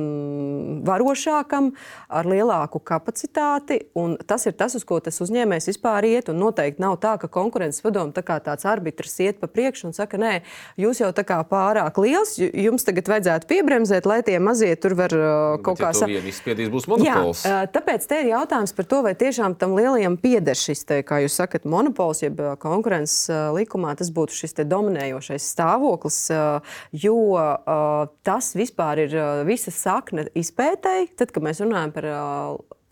varošākam, 0.87 1.73
ar 2.09 2.31
lielāku 2.31 2.79
kapacitāti. 2.79 3.08
Tas 3.09 4.47
ir 4.47 4.55
tas, 4.59 4.75
uz 4.77 4.85
ko 4.85 4.99
tas 5.05 5.17
uzņēmējs 5.25 5.71
vispār 5.71 6.07
iet. 6.09 6.29
Noteikti 6.35 6.83
nav 6.83 6.99
tā, 7.03 7.15
ka 7.21 7.31
konkurences 7.33 7.83
padomu 7.85 8.13
tā 8.17 8.23
kā 8.27 8.37
tāds 8.45 8.67
arbitrs 8.69 9.17
iet 9.25 9.41
pa 9.41 9.49
priekšu 9.51 9.89
un 9.89 9.97
saka, 9.97 10.21
nē, 10.21 10.33
jūs 10.81 11.01
jau 11.03 11.11
tā 11.17 11.25
kā 11.27 11.39
pārāk 11.49 11.99
liels, 12.03 12.37
jums 12.39 12.87
tagad 12.87 13.09
vajadzētu 13.11 13.49
piebremzēt, 13.51 14.09
lai 14.09 14.21
tie 14.27 14.37
mazie 14.43 14.75
tur 14.81 14.97
var 14.99 15.15
uh, 15.17 15.57
kaut 15.65 15.81
kā 15.81 15.93
saprast. 15.97 16.15
Ja 16.15 16.33
izspiedīs, 16.33 16.71
būs 16.73 16.89
monopols. 16.91 17.45
Jā, 17.49 17.65
uh, 17.65 17.71
tāpēc 17.73 18.07
te 18.11 18.21
ir 18.23 18.33
jautājums 18.35 18.75
par 18.77 18.89
to, 18.93 19.03
vai 19.07 19.15
tiešām 19.19 19.57
tam 19.61 19.77
lielajam 19.79 20.19
pieder 20.21 20.59
šis, 20.59 20.85
te, 20.89 21.01
kā 21.07 21.23
jūs 21.25 21.39
sakat, 21.41 21.67
monopols, 21.69 22.23
jeb 22.27 22.41
uh, 22.43 22.55
konkurences 22.61 23.31
likumā, 23.57 23.95
tas 23.99 24.13
būtu 24.15 24.37
šis 24.37 24.59
dominējošais 24.69 25.51
stāvoklis, 25.55 26.19
jo 26.93 27.19
tas 28.27 28.51
vispār 28.59 29.05
ir 29.07 29.15
visa 29.49 29.73
sakne 29.75 30.27
izpētēji. 30.39 31.13
Tad, 31.19 31.33
kad 31.35 31.45
mēs 31.45 31.63
runājam 31.65 31.95
par 31.95 32.09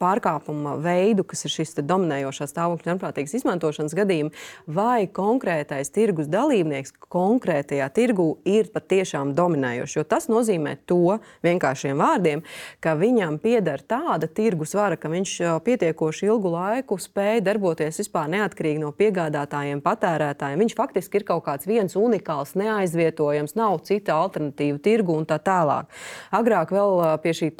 pārkāpuma 0.02 0.76
veidu, 0.82 1.24
kas 1.24 1.46
ir 1.46 1.52
šis 1.54 1.76
dominējošā 1.86 2.48
stāvokļa 2.50 2.90
ļaunprātīgas 2.90 3.36
izmantošanas 3.40 3.94
gadījumi, 3.96 4.32
vai 4.66 5.06
konkrētais 5.08 5.90
tirgus 5.94 6.28
dalībnieks 6.32 6.94
konkrētajā 7.12 7.88
tirgu 7.96 8.28
ir 8.48 8.68
patiešām 8.74 9.32
dominējošs. 9.36 9.96
Jo 9.98 10.04
tas 10.08 10.28
nozīmē 10.32 10.76
to 10.88 11.18
vienkāršiem 11.46 11.96
vārdiem, 12.00 12.42
ka 12.84 12.96
viņam 12.98 13.38
pieder 13.42 13.82
tāda 13.86 14.28
tirgus 14.28 14.74
vara, 14.76 14.98
ka 15.00 15.10
viņš 15.12 15.34
pietiekoši 15.66 16.28
ilgu 16.28 16.52
laiku 16.52 16.98
spēj 17.00 17.42
darboties 17.46 18.02
vispār 18.02 18.28
neatkarīgi 18.34 18.82
no 18.82 18.92
piegādātājiem, 18.96 19.82
patērētājiem. 19.84 20.64
Viņš 20.66 20.76
faktiski 20.76 21.20
ir 21.20 21.26
kaut 21.28 21.46
kāds 21.48 21.68
viens 21.68 21.96
unikāls, 21.96 22.56
neaizvietojams, 22.58 23.56
nav 23.58 23.80
cita 23.88 24.18
alternatīva 24.20 24.80
tirgu 24.82 25.16
un 25.16 25.28
tā 25.28 25.38
tālāk. 25.42 25.88
Agrāk 26.36 26.74
vēl 26.74 27.02
pie 27.24 27.34
šī 27.36 27.52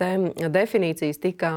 definīcijas 0.52 1.20
tika 1.22 1.54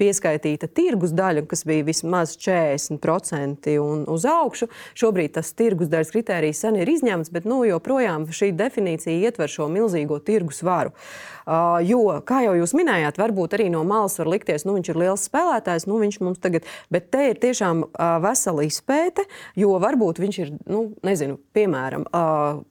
pieskaitīta 0.00 0.68
tirgus 0.70 1.14
daļa, 1.16 1.44
kas 1.50 1.64
bija 1.68 1.86
vismaz 1.86 2.34
40% 2.40 3.76
un 3.82 4.04
uz 4.10 4.26
augšu. 4.28 4.68
Šobrīd 4.98 5.36
tas 5.38 5.52
tirgus 5.56 5.90
daļas 5.92 6.12
kritērijs 6.14 6.64
sen 6.64 6.78
ir 6.80 6.90
izņemts, 6.90 7.32
bet 7.34 7.48
nu, 7.48 7.62
joprojām 7.68 8.26
šī 8.34 8.52
definīcija 8.56 9.28
ietver 9.28 9.50
šo 9.50 9.68
milzīgo 9.72 10.20
tirgus 10.24 10.62
varu. 10.66 10.94
Uh, 11.44 11.78
jo, 11.84 12.02
kā 12.24 12.40
jau 12.46 12.54
jūs 12.56 12.72
minējāt, 12.76 13.18
varbūt 13.20 13.58
arī 13.58 13.68
no 13.72 13.82
malas 13.84 14.16
var 14.20 14.30
likties, 14.32 14.64
ka 14.64 14.72
viņš 14.72 14.92
ir 14.92 15.00
liels 15.02 15.26
spēlētājs, 15.28 15.84
nu 15.90 15.98
viņš 16.00 16.20
mums 16.24 16.40
tagad, 16.40 16.64
bet 16.92 17.10
te 17.12 17.30
ir 17.32 17.40
tiešām 17.42 17.84
uh, 17.84 18.04
vesela 18.24 18.64
izpēte, 18.64 19.26
jo 19.60 19.74
varbūt 19.82 20.22
viņš 20.24 20.38
ir, 20.40 20.54
nu, 20.72 20.86
nezinu, 21.04 21.36
piemēram, 21.56 22.08
uh, 22.08 22.62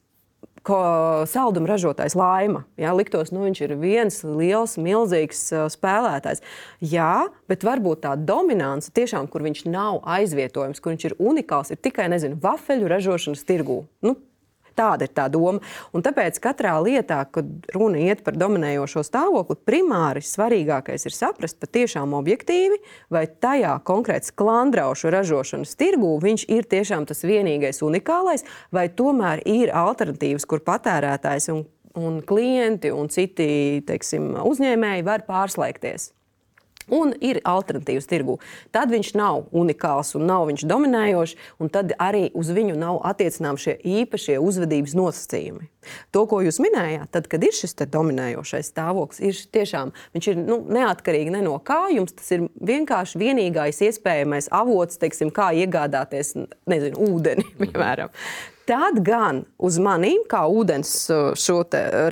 salduma 1.27 1.67
ražotājs 1.67 2.15
Laima. 2.15 2.63
Jā, 2.79 2.93
liktos, 2.95 3.33
nu, 3.35 3.43
viņš 3.43 3.61
ir 3.65 3.75
viens 3.81 4.19
liels, 4.23 4.77
milzīgs 4.79 5.45
spēlētājs. 5.75 6.43
Jā, 6.79 7.27
bet 7.51 7.65
varbūt 7.67 8.03
tā 8.05 8.15
dominance, 8.15 8.91
tiešām, 8.95 9.27
kur 9.27 9.43
viņš 9.43 9.65
nav 9.67 10.01
aizvietojams, 10.03 10.79
kur 10.79 10.95
viņš 10.95 11.09
ir 11.09 11.17
unikāls, 11.19 11.73
ir 11.73 11.81
tikai 11.83 12.07
nezinu, 12.13 12.39
vafeļu 12.43 12.91
ražošanas 12.91 13.43
tirgū. 13.47 13.83
Nu, 14.05 14.15
Tāda 14.77 15.07
ir 15.07 15.13
tā 15.13 15.27
doma. 15.31 15.61
Un 15.93 16.05
tāpēc 16.05 16.39
katrā 16.43 16.73
lietā, 16.83 17.19
kad 17.33 17.49
runa 17.75 18.01
iet 18.01 18.23
par 18.25 18.37
dominējošo 18.39 19.03
stāvokli, 19.05 19.57
primāri 19.67 20.23
svarīgākais 20.25 21.07
ir 21.07 21.15
saprast 21.15 21.59
patiešām 21.61 22.15
objektīvi, 22.17 22.79
vai 23.13 23.25
tajā 23.27 23.75
konkrēti 23.87 24.31
sklandraušu 24.31 25.13
ražošanas 25.13 25.77
tirgū 25.79 26.15
viņš 26.23 26.47
ir 26.53 26.67
tiešām 26.69 27.07
tas 27.09 27.23
vienīgais 27.27 27.83
unikālais, 27.85 28.47
vai 28.73 28.87
tomēr 28.89 29.43
ir 29.49 29.73
alternatīvas, 29.75 30.47
kur 30.49 30.63
patērētājs 30.65 31.51
un, 31.53 31.63
un 31.99 32.19
klienti 32.25 32.91
un 32.93 33.13
citi 33.13 33.83
teiksim, 33.87 34.33
uzņēmēji 34.41 35.07
var 35.07 35.27
pārslēgties 35.29 36.11
un 36.91 37.13
ir 37.23 37.41
alternatīvas 37.47 38.09
tirgu. 38.09 38.39
Tad 38.75 38.91
viņš 38.93 39.13
nav 39.19 39.47
unikāls 39.55 40.13
un 40.17 40.27
nav 40.29 40.47
viņš 40.49 40.65
dominējošs, 40.69 41.35
un 41.63 41.71
tad 41.73 41.93
arī 42.01 42.29
uz 42.37 42.51
viņu 42.53 42.77
nav 42.79 43.01
attiecināmi 43.11 43.61
šie 43.61 43.77
īpašie 44.01 44.39
uzvedības 44.41 44.97
nosacījumi. 44.97 45.69
To, 46.15 46.23
ko 46.29 46.39
jūs 46.43 46.61
minējāt, 46.63 47.09
tad, 47.11 47.27
kad 47.31 47.43
ir 47.43 47.55
šis 47.55 47.75
dominējošais 47.91 48.71
stāvoklis, 48.71 49.19
ir 49.23 49.41
tiešām 49.55 49.91
viņš 50.15 50.29
ir 50.31 50.39
nu, 50.39 50.61
neatkarīgi 50.71 51.33
ne 51.33 51.43
no 51.45 51.57
kā. 51.63 51.85
Jums 51.93 52.15
tas 52.15 52.31
ir 52.35 52.47
vienkārši 52.63 53.19
vienīgais 53.19 53.81
iespējamais 53.89 54.49
avots, 54.53 54.99
teiksim, 55.01 55.33
kā 55.33 55.51
iegādāties 55.63 56.35
nezinu, 56.69 57.09
ūdeni. 57.09 57.47
Piemēram. 57.61 58.13
Tad 58.63 59.01
gan 59.03 59.41
uz 59.59 59.75
maniem, 59.83 60.21
kā 60.31 60.45
ūdens 60.47 60.91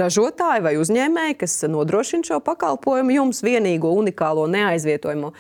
ražotāju 0.02 0.66
vai 0.66 0.74
uzņēmēju, 0.82 1.38
kas 1.40 1.54
nodrošina 1.72 2.28
šo 2.28 2.40
pakalpojumu, 2.44 3.14
jums 3.16 3.40
vienīgo 3.46 3.94
unikālo 3.96 4.50
neaizvietojumu, 4.52 5.32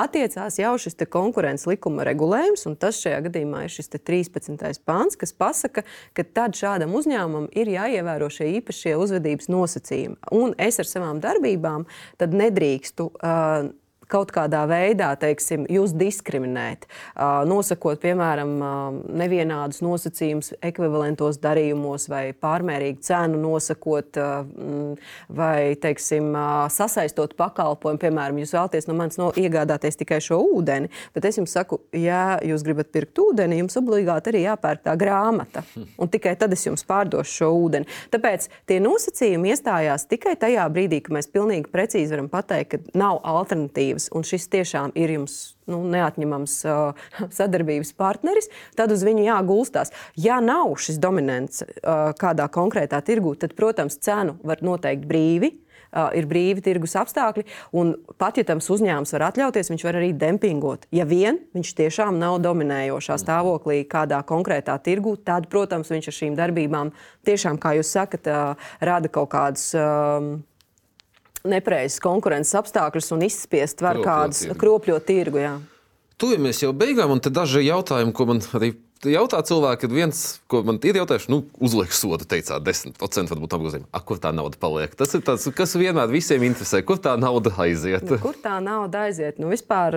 attiecās 0.00 0.60
jau 0.60 0.74
šis 0.76 0.98
konkurences 1.08 1.70
likuma 1.70 2.04
regulējums. 2.10 2.66
Tas 2.76 3.00
šajā 3.00 3.22
gadījumā 3.30 3.64
ir 3.64 3.72
šis 3.72 3.88
13. 3.96 4.84
pāns, 4.84 5.16
kas 5.16 5.32
pasaka, 5.32 5.86
ka 6.12 6.28
tad 6.36 6.60
šādam 6.60 6.92
uzņēmumam 7.00 7.48
ir 7.56 7.72
jāievēro 7.72 8.28
šie 8.28 8.52
īpašie 8.60 8.92
uzvedības 9.00 9.48
nosacījumi. 9.48 10.20
Un 10.36 10.52
es 10.60 10.76
ar 10.84 10.92
savām 10.92 11.24
darbībām 11.24 11.88
nedrīkstu. 12.44 13.08
Uh, 13.16 13.72
kaut 14.08 14.32
kādā 14.34 14.64
veidā 14.68 15.10
teiksim, 15.20 15.66
jūs 15.70 15.92
diskriminēt, 15.98 16.86
nosakot, 17.48 18.00
piemēram, 18.02 18.54
nevienādus 19.20 19.82
nosacījumus 19.84 20.54
ekvivalentos 20.64 21.40
darījumos, 21.42 22.08
vai 22.10 22.32
pārmērīgu 22.32 23.04
cenu 23.04 23.40
nosakot, 23.42 24.18
vai 25.28 25.74
teiksim, 25.80 26.32
sasaistot 26.72 27.36
pakalpojumu. 27.38 28.00
Piemēram, 28.02 28.40
jūs 28.42 28.54
vēlaties 28.56 28.88
no 28.88 28.96
manis 28.98 29.20
no, 29.20 29.28
iegādāties 29.36 29.98
tikai 30.00 30.20
šo 30.24 30.40
ūdeni, 30.56 30.88
bet 31.14 31.28
es 31.28 31.40
jums 31.40 31.52
saku, 31.56 31.80
ja 31.96 32.38
jūs 32.44 32.64
gribat 32.66 32.92
pirkt 32.94 33.18
ūdeni, 33.22 33.60
jums 33.62 33.76
obligāti 33.80 34.32
arī 34.32 34.44
jāpērk 34.46 34.84
tā 34.86 34.94
grāmata, 35.00 35.64
un 35.98 36.10
tikai 36.12 36.36
tad 36.40 36.54
es 36.56 36.64
jums 36.66 36.86
pārdošu 36.88 37.42
šo 37.42 37.50
ūdeni. 37.58 37.88
Tāpēc 38.14 38.48
tie 38.70 38.78
nosacījumi 38.84 39.52
iestājās 39.52 40.06
tikai 40.08 40.36
tajā 40.40 40.64
brīdī, 40.72 41.02
kad 41.04 41.18
mēs 41.18 41.28
pilnīgi 41.32 41.68
precīzi 41.72 42.14
varam 42.14 42.30
pateikt, 42.32 42.70
ka 42.72 42.98
nav 42.98 43.18
alternatīvas 43.26 43.97
sadarbības, 43.98 44.08
un 44.12 44.24
šis 44.24 44.48
tiešām 44.48 44.92
ir 44.96 45.10
jums 45.10 45.56
nu, 45.66 45.82
neatņemams 45.84 46.64
uh, 46.66 46.94
sadarbības 47.38 47.92
partneris, 47.96 48.48
tad 48.76 48.92
uz 48.92 49.04
viņu 49.04 49.26
jāgulstās. 49.26 49.92
Ja 50.16 50.40
nav 50.40 50.76
šis 50.78 50.98
dominants 50.98 51.62
uh, 51.62 52.12
kādā 52.18 52.48
konkrētā 52.48 53.00
tirgū, 53.02 53.36
tad, 53.36 53.54
protams, 53.54 53.98
cenu 53.98 54.38
var 54.42 54.62
noteikt 54.62 55.06
brīvi. 55.06 55.58
Uh, 55.88 56.10
ir 56.12 56.26
brīvi 56.28 56.60
tirgus 56.60 56.92
apstākļi, 57.00 57.46
un 57.72 57.94
pat 58.20 58.36
ja 58.36 58.42
tam 58.44 58.60
uzņēmums 58.60 59.14
var 59.14 59.22
atļauties, 59.30 59.70
viņš 59.72 59.84
var 59.86 59.96
arī 59.96 60.10
dempingot. 60.12 60.84
Ja 60.92 61.06
vien 61.08 61.38
viņš 61.56 61.70
tiešām 61.78 62.18
nav 62.20 62.42
dominējošā 62.44 63.14
mm. 63.14 63.22
stāvoklī 63.22 63.78
kādā 63.88 64.18
konkrētā 64.28 64.76
tirgu, 64.84 65.16
tad, 65.16 65.48
protams, 65.48 65.88
viņš 65.88 66.10
ar 66.10 66.16
šīm 66.18 66.36
darbībām 66.36 66.92
tiešām, 67.24 67.56
kā 67.56 67.72
jūs 67.78 67.94
sakat, 67.96 68.28
uh, 68.28 68.68
rada 68.84 69.08
kaut 69.08 69.32
kādas. 69.32 69.70
Um, 69.72 70.44
nepreizes 71.46 72.00
konkurences 72.02 72.56
apstākļus 72.58 73.12
un 73.16 73.24
izspiest 73.28 73.82
var 73.84 74.00
kādus 74.02 74.46
kropļot 74.58 75.06
tirgu. 75.08 75.42
Jā. 75.42 75.56
Tuvamies 76.18 76.64
jau 76.64 76.72
beigām, 76.74 77.12
un 77.14 77.22
te 77.22 77.30
daži 77.30 77.62
jautājumi, 77.68 78.14
ko 78.16 78.26
man 78.26 78.40
arī 78.58 78.72
jautā 79.06 79.38
cilvēki, 79.46 79.84
kad 79.84 79.92
viens, 79.94 80.22
ko 80.50 80.62
man 80.66 80.80
ir 80.82 80.98
jautājuši, 80.98 81.30
nu, 81.30 81.42
uzliek 81.62 81.92
sodu, 81.94 82.26
teicāt, 82.28 82.64
10% 82.66 83.30
varbūt 83.30 83.54
apgrozījumā. 83.54 83.86
A, 83.94 84.00
kur 84.02 84.18
tā 84.22 84.32
nauda 84.34 84.58
paliek? 84.60 84.94
Tas 84.98 85.14
ir 85.14 85.22
tas, 85.26 85.46
kas 85.54 85.76
vienmēr 85.78 86.10
visiem 86.10 86.42
interesē. 86.48 86.82
Kur 86.86 86.98
tā 87.02 87.14
nauda 87.20 87.52
aiziet? 87.62 88.06
Nu, 88.08 88.18
kur 88.22 88.38
tā 88.42 88.56
nauda 88.64 89.04
aiziet? 89.06 89.38
Nu, 89.38 89.50
vispār, 89.52 89.94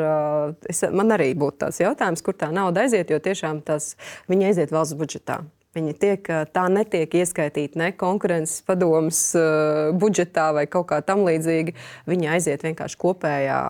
es, 0.69 0.83
man 0.93 1.15
arī 1.17 1.31
būtu 1.33 1.63
tāds 1.65 1.81
jautājums, 1.81 2.21
kur 2.25 2.37
tā 2.37 2.51
nauda 2.53 2.85
aiziet, 2.85 3.09
jo 3.09 3.17
tiešām 3.17 3.63
tas 3.65 3.95
viņa 4.29 4.51
aiziet 4.51 4.75
valsts 4.75 4.99
budžetā. 4.99 5.41
Viņi 5.71 5.93
tiek, 5.95 6.25
tā 6.51 6.65
netiek 6.67 7.13
ieskaitīta 7.21 7.79
ne 7.79 7.91
konkurences 7.95 8.59
padomus 8.67 9.21
budžetā 9.95 10.49
vai 10.57 10.65
kaut 10.67 10.89
kā 10.89 10.99
tam 11.05 11.23
līdzīga. 11.23 11.75
Viņi 12.11 12.27
aiziet 12.33 12.65
vienkārši 12.67 12.99
kopējā 12.99 13.61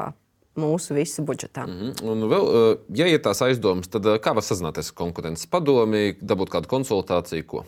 mūsu 0.58 0.96
visu 0.98 1.22
budžetā. 1.24 1.68
Mm 1.68 1.78
-hmm. 1.82 2.10
Un 2.12 2.24
vēl, 2.30 2.78
ja 2.96 3.08
ir 3.08 3.22
tās 3.22 3.42
aizdomas, 3.42 3.88
tad 3.88 4.04
kā 4.04 4.34
var 4.36 4.44
sazināties 4.44 4.90
ar 4.90 4.96
konkurences 4.96 5.46
padomi, 5.46 6.18
dabūt 6.22 6.50
kādu 6.50 6.68
konsultāciju? 6.68 7.46
Ko? 7.46 7.66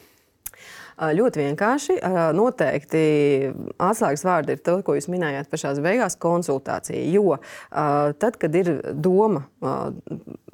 Ļoti 0.98 1.48
vienkārši. 1.48 1.98
Noteikti 2.38 3.04
atslēgas 3.82 4.26
vārdi 4.28 4.56
ir 4.56 4.64
to, 4.64 4.78
ko 4.86 4.98
jūs 4.98 5.10
minējāt 5.12 5.50
pašā 5.52 5.74
beigās- 5.84 6.18
konsultācija. 6.28 7.02
Jo 7.12 7.40
tad, 8.20 8.38
kad 8.38 8.56
ir 8.56 8.82
doma, 8.94 9.48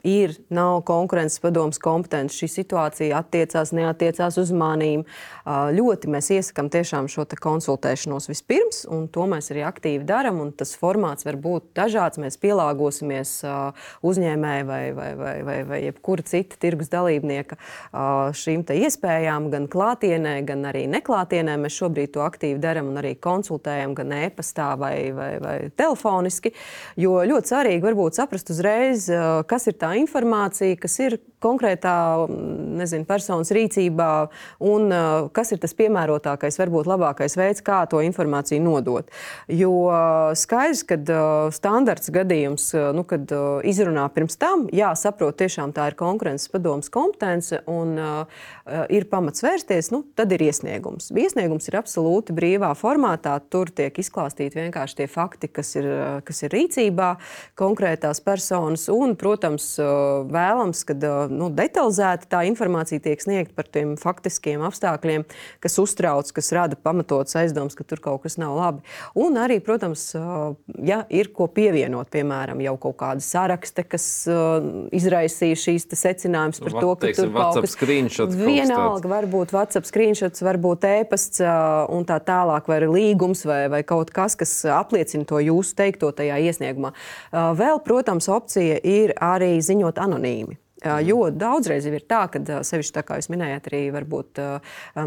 ir, 0.03 0.35
nav 0.49 0.81
konkurences 0.87 1.39
padomus 1.43 1.79
kompetence, 1.81 2.37
šī 2.39 2.47
situācija 2.63 3.19
attiecās, 3.19 3.73
neatiecās 3.75 4.37
uz 4.39 4.51
manīm, 4.55 5.03
ļoti 5.45 6.11
mēs 6.11 6.31
iesakām 6.37 6.69
tiešām 6.71 7.09
šo 7.11 7.25
konsultēšanos 7.25 8.29
vispirms, 8.29 8.85
un 8.87 9.07
to 9.07 9.25
mēs 9.29 9.51
arī 9.51 9.65
aktīvi 9.67 10.07
darām. 10.07 10.39
Tas 10.55 10.71
formāts 10.79 11.25
var 11.27 11.35
būt 11.35 11.73
dažāds. 11.75 12.19
Mēs 12.21 12.37
pielāgosimies 12.39 13.33
uzņēmēji 14.05 14.67
vai, 14.69 14.83
vai, 14.95 15.09
vai, 15.19 15.35
vai, 15.43 15.57
vai 15.67 15.79
jebkura 15.83 16.23
cita 16.23 16.55
tirgus 16.61 16.91
dalībnieka 16.93 17.57
šīm 18.39 18.63
iespējām, 18.69 19.49
gan 19.51 19.67
klātienē, 19.71 20.28
gan 20.47 20.67
arī 20.69 20.85
neklātienē. 20.91 21.57
Mēs 21.61 21.77
šobrīd 21.79 22.13
to 22.15 22.23
aktīvi 22.25 22.59
darām 22.61 22.91
un 22.91 22.99
arī 23.01 23.15
konsultējam 23.21 23.95
gan 23.97 24.13
e-pastā 24.21 24.71
vai, 24.79 25.09
vai, 25.15 25.31
vai 25.43 25.55
telefoniski. 25.75 26.53
Jo 26.99 27.19
ļoti 27.27 27.53
svarīgi 27.53 27.85
varbūt 27.85 28.19
saprast 28.19 28.53
uzreiz, 28.53 29.09
kas 29.49 29.69
ir 29.71 29.79
tā 29.81 29.93
informācija, 29.99 30.77
kas 30.79 30.99
ir 31.03 31.19
konkrētā 31.39 32.27
nezinu, 32.79 33.07
personas 33.07 33.51
rīcībā 33.55 34.09
un 34.67 34.91
kas 35.35 35.53
ir 35.55 35.61
tas 35.63 35.75
piemērotākais, 35.77 36.59
varbūt 36.59 36.89
labākais 36.89 37.37
veids, 37.39 37.63
kā 37.63 37.81
to 37.89 38.01
informāciju 38.03 38.63
nodot. 38.63 39.07
Jo 39.47 39.71
skaidrs, 40.35 40.83
ka 40.89 40.99
standarts 41.55 42.11
gadījums, 42.13 42.71
nu, 42.95 43.05
kad 43.07 43.31
izrunā 43.67 44.07
pirms 44.13 44.39
tam, 44.39 44.67
jā, 44.75 44.91
saprot, 44.99 45.37
tiešām 45.39 45.73
tā 45.75 45.89
ir 45.91 45.97
konkurences 45.99 46.51
padomas 46.51 46.91
kompetence 46.91 47.61
un 47.69 47.95
uh, 47.99 48.41
ir 48.91 49.07
pamats 49.11 49.43
vērsties, 49.45 49.91
nu, 49.93 50.03
tad 50.19 50.33
ir 50.35 50.43
iesniegums. 50.49 51.09
Iesniegums 51.15 51.69
ir 51.69 51.77
absolūti 51.79 52.35
brīvā 52.35 52.73
formātā. 52.77 53.37
Tur 53.51 53.71
tiek 53.71 53.95
izklāstīti 54.01 54.59
vienkārši 54.59 54.97
tie 54.99 55.07
fakti, 55.11 55.47
kas 55.51 55.71
ir, 55.79 55.87
kas 56.27 56.43
ir 56.43 56.53
rīcībā 56.55 57.09
konkrētās 57.59 58.19
personas. 58.25 58.87
Un, 58.91 59.15
protams, 59.19 59.71
vēlams, 59.79 60.83
ka 60.87 60.97
nu, 61.31 61.49
detalizēti 61.55 62.29
tā 62.31 62.43
informācija 62.49 63.03
tiek 63.05 63.23
sniegta 63.23 63.55
par 63.55 63.69
tiem 63.71 63.95
faktiskiem 63.99 64.63
apstākļiem, 64.67 65.25
kas 65.63 65.79
uztrauc, 65.81 66.31
kas 66.35 66.51
rada 66.55 66.79
pamatots 66.79 67.37
aizdoms, 67.39 67.77
ka 67.77 67.87
tur 67.87 68.03
kaut 68.03 68.25
kas 68.25 68.35
nav 68.41 68.57
labi. 68.59 68.83
Un 69.19 69.39
arī, 69.39 69.59
protams, 69.63 70.09
ja 70.83 71.03
ir 71.07 71.31
ko 71.35 71.47
pievienot, 71.53 72.11
piemēram, 72.11 72.59
jau 72.65 72.75
kaut 72.87 72.99
kāda 72.99 73.23
saraksta, 73.23 73.85
kas 73.87 74.05
izraisīja 74.95 75.59
šīs 75.63 75.87
secinājumus 75.93 76.61
par 76.63 76.75
to, 76.75 76.91
ka 76.91 77.07
teiksim, 77.07 77.29
tur 77.29 77.35
kaut 77.37 77.61
kas 77.63 77.77
tāds- 77.79 78.37
vienalga, 78.49 79.13
varbūt 79.15 79.55
WhatsApp 79.55 79.87
screenshots, 80.09 80.43
varbūt 80.45 80.85
e-pasts 80.87 81.41
un 81.93 82.05
tā 82.07 82.19
tālāk, 82.25 82.67
vai 82.69 82.79
līgums, 82.85 83.45
vai, 83.45 83.67
vai 83.69 83.83
kaut 83.83 84.11
kas, 84.11 84.35
kas 84.35 84.65
apliecina 84.65 85.25
to 85.25 85.39
jūsu 85.39 85.75
teikto 85.77 86.11
tajā 86.11 86.39
iesniegumā. 86.49 86.93
Vēl, 87.31 87.81
protams, 87.85 88.29
opcija 88.29 88.79
ir 88.83 89.13
arī 89.21 89.59
ziņot 89.61 90.01
anonīmi. 90.01 90.57
Jo 90.79 91.27
daudzreiz 91.35 91.83
ir 91.89 91.99
tā, 92.07 92.21
ka 92.31 92.61
sevišķi 92.63 92.93
tā 92.95 93.01
kā 93.03 93.17
jūs 93.19 93.27
minējāt, 93.33 93.65
arī 93.67 93.81
varbūt 93.91 94.39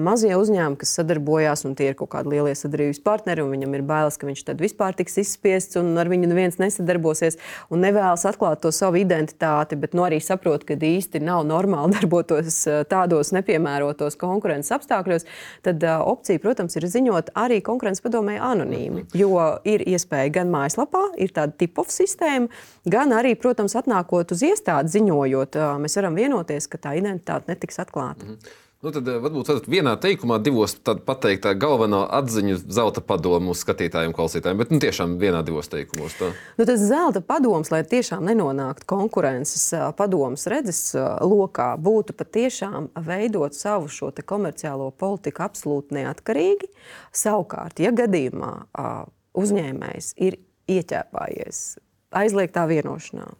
mazie 0.05 0.35
uzņēmumi, 0.37 0.77
kas 0.83 0.93
sadarbojās, 0.99 1.65
un 1.65 1.77
tie 1.79 1.89
ir 1.91 1.97
kaut 1.97 2.11
kādi 2.13 2.35
lielie 2.35 2.53
sadarbības 2.59 3.01
partneri, 3.05 3.41
un 3.45 3.55
viņam 3.55 3.77
ir 3.79 3.85
bailes, 3.89 4.19
ka 4.21 4.29
viņš 4.29 4.43
tad 4.51 4.61
vispār 4.61 4.97
tiks 4.99 5.17
izspiests, 5.23 5.79
un 5.81 5.95
ar 5.97 6.11
viņu 6.13 6.29
neviens 6.29 6.59
nesadarbosies, 6.61 7.39
un 7.73 7.81
nevēlas 7.87 8.27
atklāt 8.29 8.61
to 8.61 8.73
savu 8.75 9.01
identitāti, 9.01 9.79
bet 9.81 9.97
nu, 9.97 10.05
arī 10.05 10.19
saprot, 10.21 10.67
ka 10.69 10.77
īsti 10.77 11.23
nav 11.25 11.47
normāli 11.49 11.95
darbotos 11.99 12.61
tādos 12.93 13.33
nepiemērotos 13.33 14.19
konkurences 14.21 14.77
apstākļos, 14.77 15.25
tad 15.65 15.89
opcija, 15.89 16.43
protams, 16.43 16.77
ir 16.77 16.89
ziņot 16.93 17.33
arī 17.39 17.63
konkurences 17.65 18.05
padomē 18.05 18.37
anonīmi. 18.45 19.07
Jo 19.17 19.33
ir 19.65 19.87
iespēja 19.89 20.37
gan 20.37 20.53
mājaslapā, 20.53 21.07
ir 21.17 21.33
tāda 21.33 21.57
tip-off 21.57 21.93
sistēma, 21.95 22.53
gan 22.85 23.17
arī, 23.17 23.33
protams, 23.41 23.79
atnākot 23.81 24.37
uz 24.37 24.45
iestādi 24.53 24.99
ziņojot 24.99 25.62
mēs 25.83 25.97
varam 25.99 26.19
vienoties, 26.19 26.69
ka 26.71 26.81
tā 26.83 26.97
identitāte 26.99 27.51
netiks 27.53 27.81
atklāta. 27.83 28.27
Mm 28.27 28.37
-hmm. 28.37 28.61
Nu, 28.83 28.91
tad 28.91 29.07
varbūt 29.07 29.47
tad 29.47 29.67
vienā 29.71 29.93
teikumā, 30.03 30.41
divos 30.43 30.73
pateikt 31.07 31.45
tā 31.45 31.53
galvenā 31.55 32.01
atziņa 32.19 32.57
zelta 32.67 32.99
padomu 33.07 33.55
skatītājiem, 33.55 34.11
klausītājiem, 34.17 34.59
bet 34.59 34.73
nu, 34.75 34.81
tiešām 34.83 35.13
vienā, 35.21 35.45
divos 35.47 35.71
teikumos. 35.71 36.17
Tā. 36.19 36.33
Nu, 36.59 36.67
tas 36.67 36.83
zelta 36.83 37.23
padoms, 37.23 37.71
lai 37.71 37.85
tiešām 37.87 38.27
nenonāktu 38.27 38.89
konkurences 38.91 39.69
padomus 39.95 40.49
redzes 40.51 40.97
lokā, 41.23 41.77
būtu 41.79 42.17
patiešām 42.19 42.91
veidot 43.07 43.55
savu 43.55 43.87
šo 43.87 44.11
komerciālo 44.27 44.91
politiku 44.91 45.47
absolūti 45.47 46.01
neatkarīgi. 46.01 46.73
Savukārt, 47.15 47.79
ja 47.79 47.95
gadījumā 47.95 48.53
uzņēmējs 49.39 50.15
ir 50.27 50.41
ieķēpājies 50.67 51.63
aizliegtā 52.19 52.67
vienošanā, 52.67 53.31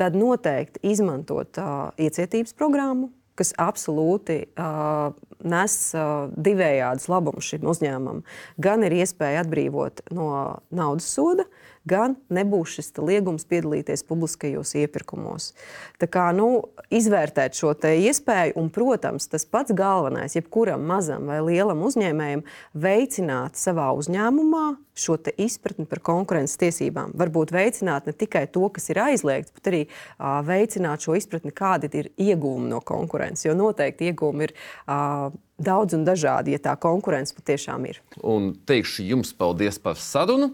tad 0.00 0.16
noteikti 0.18 0.82
izmantot 0.94 1.60
uh, 1.60 1.90
iecietības 2.00 2.56
programmu, 2.58 3.10
kas 3.38 3.52
absolūti 3.58 4.44
uh, 4.54 5.12
nes 5.44 5.76
uh, 5.98 6.30
divējādus 6.34 7.08
labumus 7.10 7.50
šim 7.50 7.66
uzņēmumam. 7.70 8.22
Gan 8.62 8.86
ir 8.86 8.94
iespēja 9.00 9.42
atbrīvot 9.44 10.06
no 10.14 10.28
naudas 10.74 11.08
soda, 11.16 11.46
uh, 11.46 11.73
gan 11.88 12.16
nebūs 12.32 12.78
šis 12.78 12.92
liegums 12.98 13.46
piedalīties 13.48 14.04
publiskajos 14.08 14.74
iepirkumos. 14.80 15.52
Tā 16.00 16.08
kā 16.10 16.28
nu, 16.36 16.48
izvērtēt 16.94 17.56
šo 17.58 17.74
iespēju, 17.74 18.56
un, 18.60 18.70
protams, 18.72 19.28
tas 19.30 19.44
pats 19.44 19.74
galvenais, 19.76 20.36
jebkuram 20.36 20.84
mazam 20.88 21.28
vai 21.30 21.40
lielam 21.44 21.84
uzņēmējam, 21.84 22.44
veicināt 22.74 23.60
savā 23.60 23.90
uzņēmumā 23.98 24.66
šo 24.94 25.18
izpratni 25.42 25.86
par 25.90 26.00
konkurences 26.06 26.58
tiesībām. 26.60 27.14
Varbūt 27.18 27.52
veicināt 27.54 28.06
ne 28.06 28.14
tikai 28.14 28.46
to, 28.54 28.68
kas 28.74 28.88
ir 28.92 29.00
aizliegts, 29.02 29.54
bet 29.56 29.70
arī 29.70 29.82
uh, 29.86 30.38
veicināt 30.46 31.04
šo 31.04 31.16
izpratni, 31.18 31.54
kādi 31.54 31.90
ir 31.98 32.12
iegūmi 32.14 32.70
no 32.70 32.80
konkurences. 32.84 33.48
Jo 33.48 33.56
noteikti 33.58 34.12
iegūmi 34.12 34.48
ir. 34.48 34.54
Uh, 34.86 35.34
Daudz 35.54 35.94
un 35.94 36.02
dažādi, 36.02 36.50
ja 36.50 36.58
tā 36.58 36.72
konkurence 36.82 37.30
patiešām 37.36 37.84
ir. 37.86 38.00
Un 38.26 38.48
teikšu 38.66 39.04
jums 39.06 39.30
paldies 39.38 39.78
par 39.78 39.94
sarunu. 40.02 40.48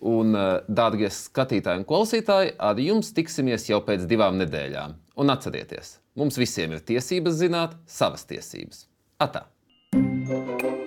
Un, 0.00 0.34
eh, 0.34 0.60
dārgie 0.68 1.10
skatītāji 1.12 1.82
un 1.82 1.84
klausītāji, 1.84 2.54
ar 2.58 2.80
jums 2.80 3.12
tiksimies 3.12 3.68
jau 3.68 3.82
pēc 3.84 4.08
divām 4.08 4.40
nedēļām. 4.40 4.96
Un 5.20 5.36
atcerieties, 5.36 5.98
mums 6.16 6.40
visiem 6.40 6.72
ir 6.72 6.80
tiesības 6.80 7.40
zināt 7.44 7.76
savas 7.86 8.24
tiesības. 8.24 8.86
Atā! 9.20 9.44
thank 9.92 10.62
you 10.62 10.79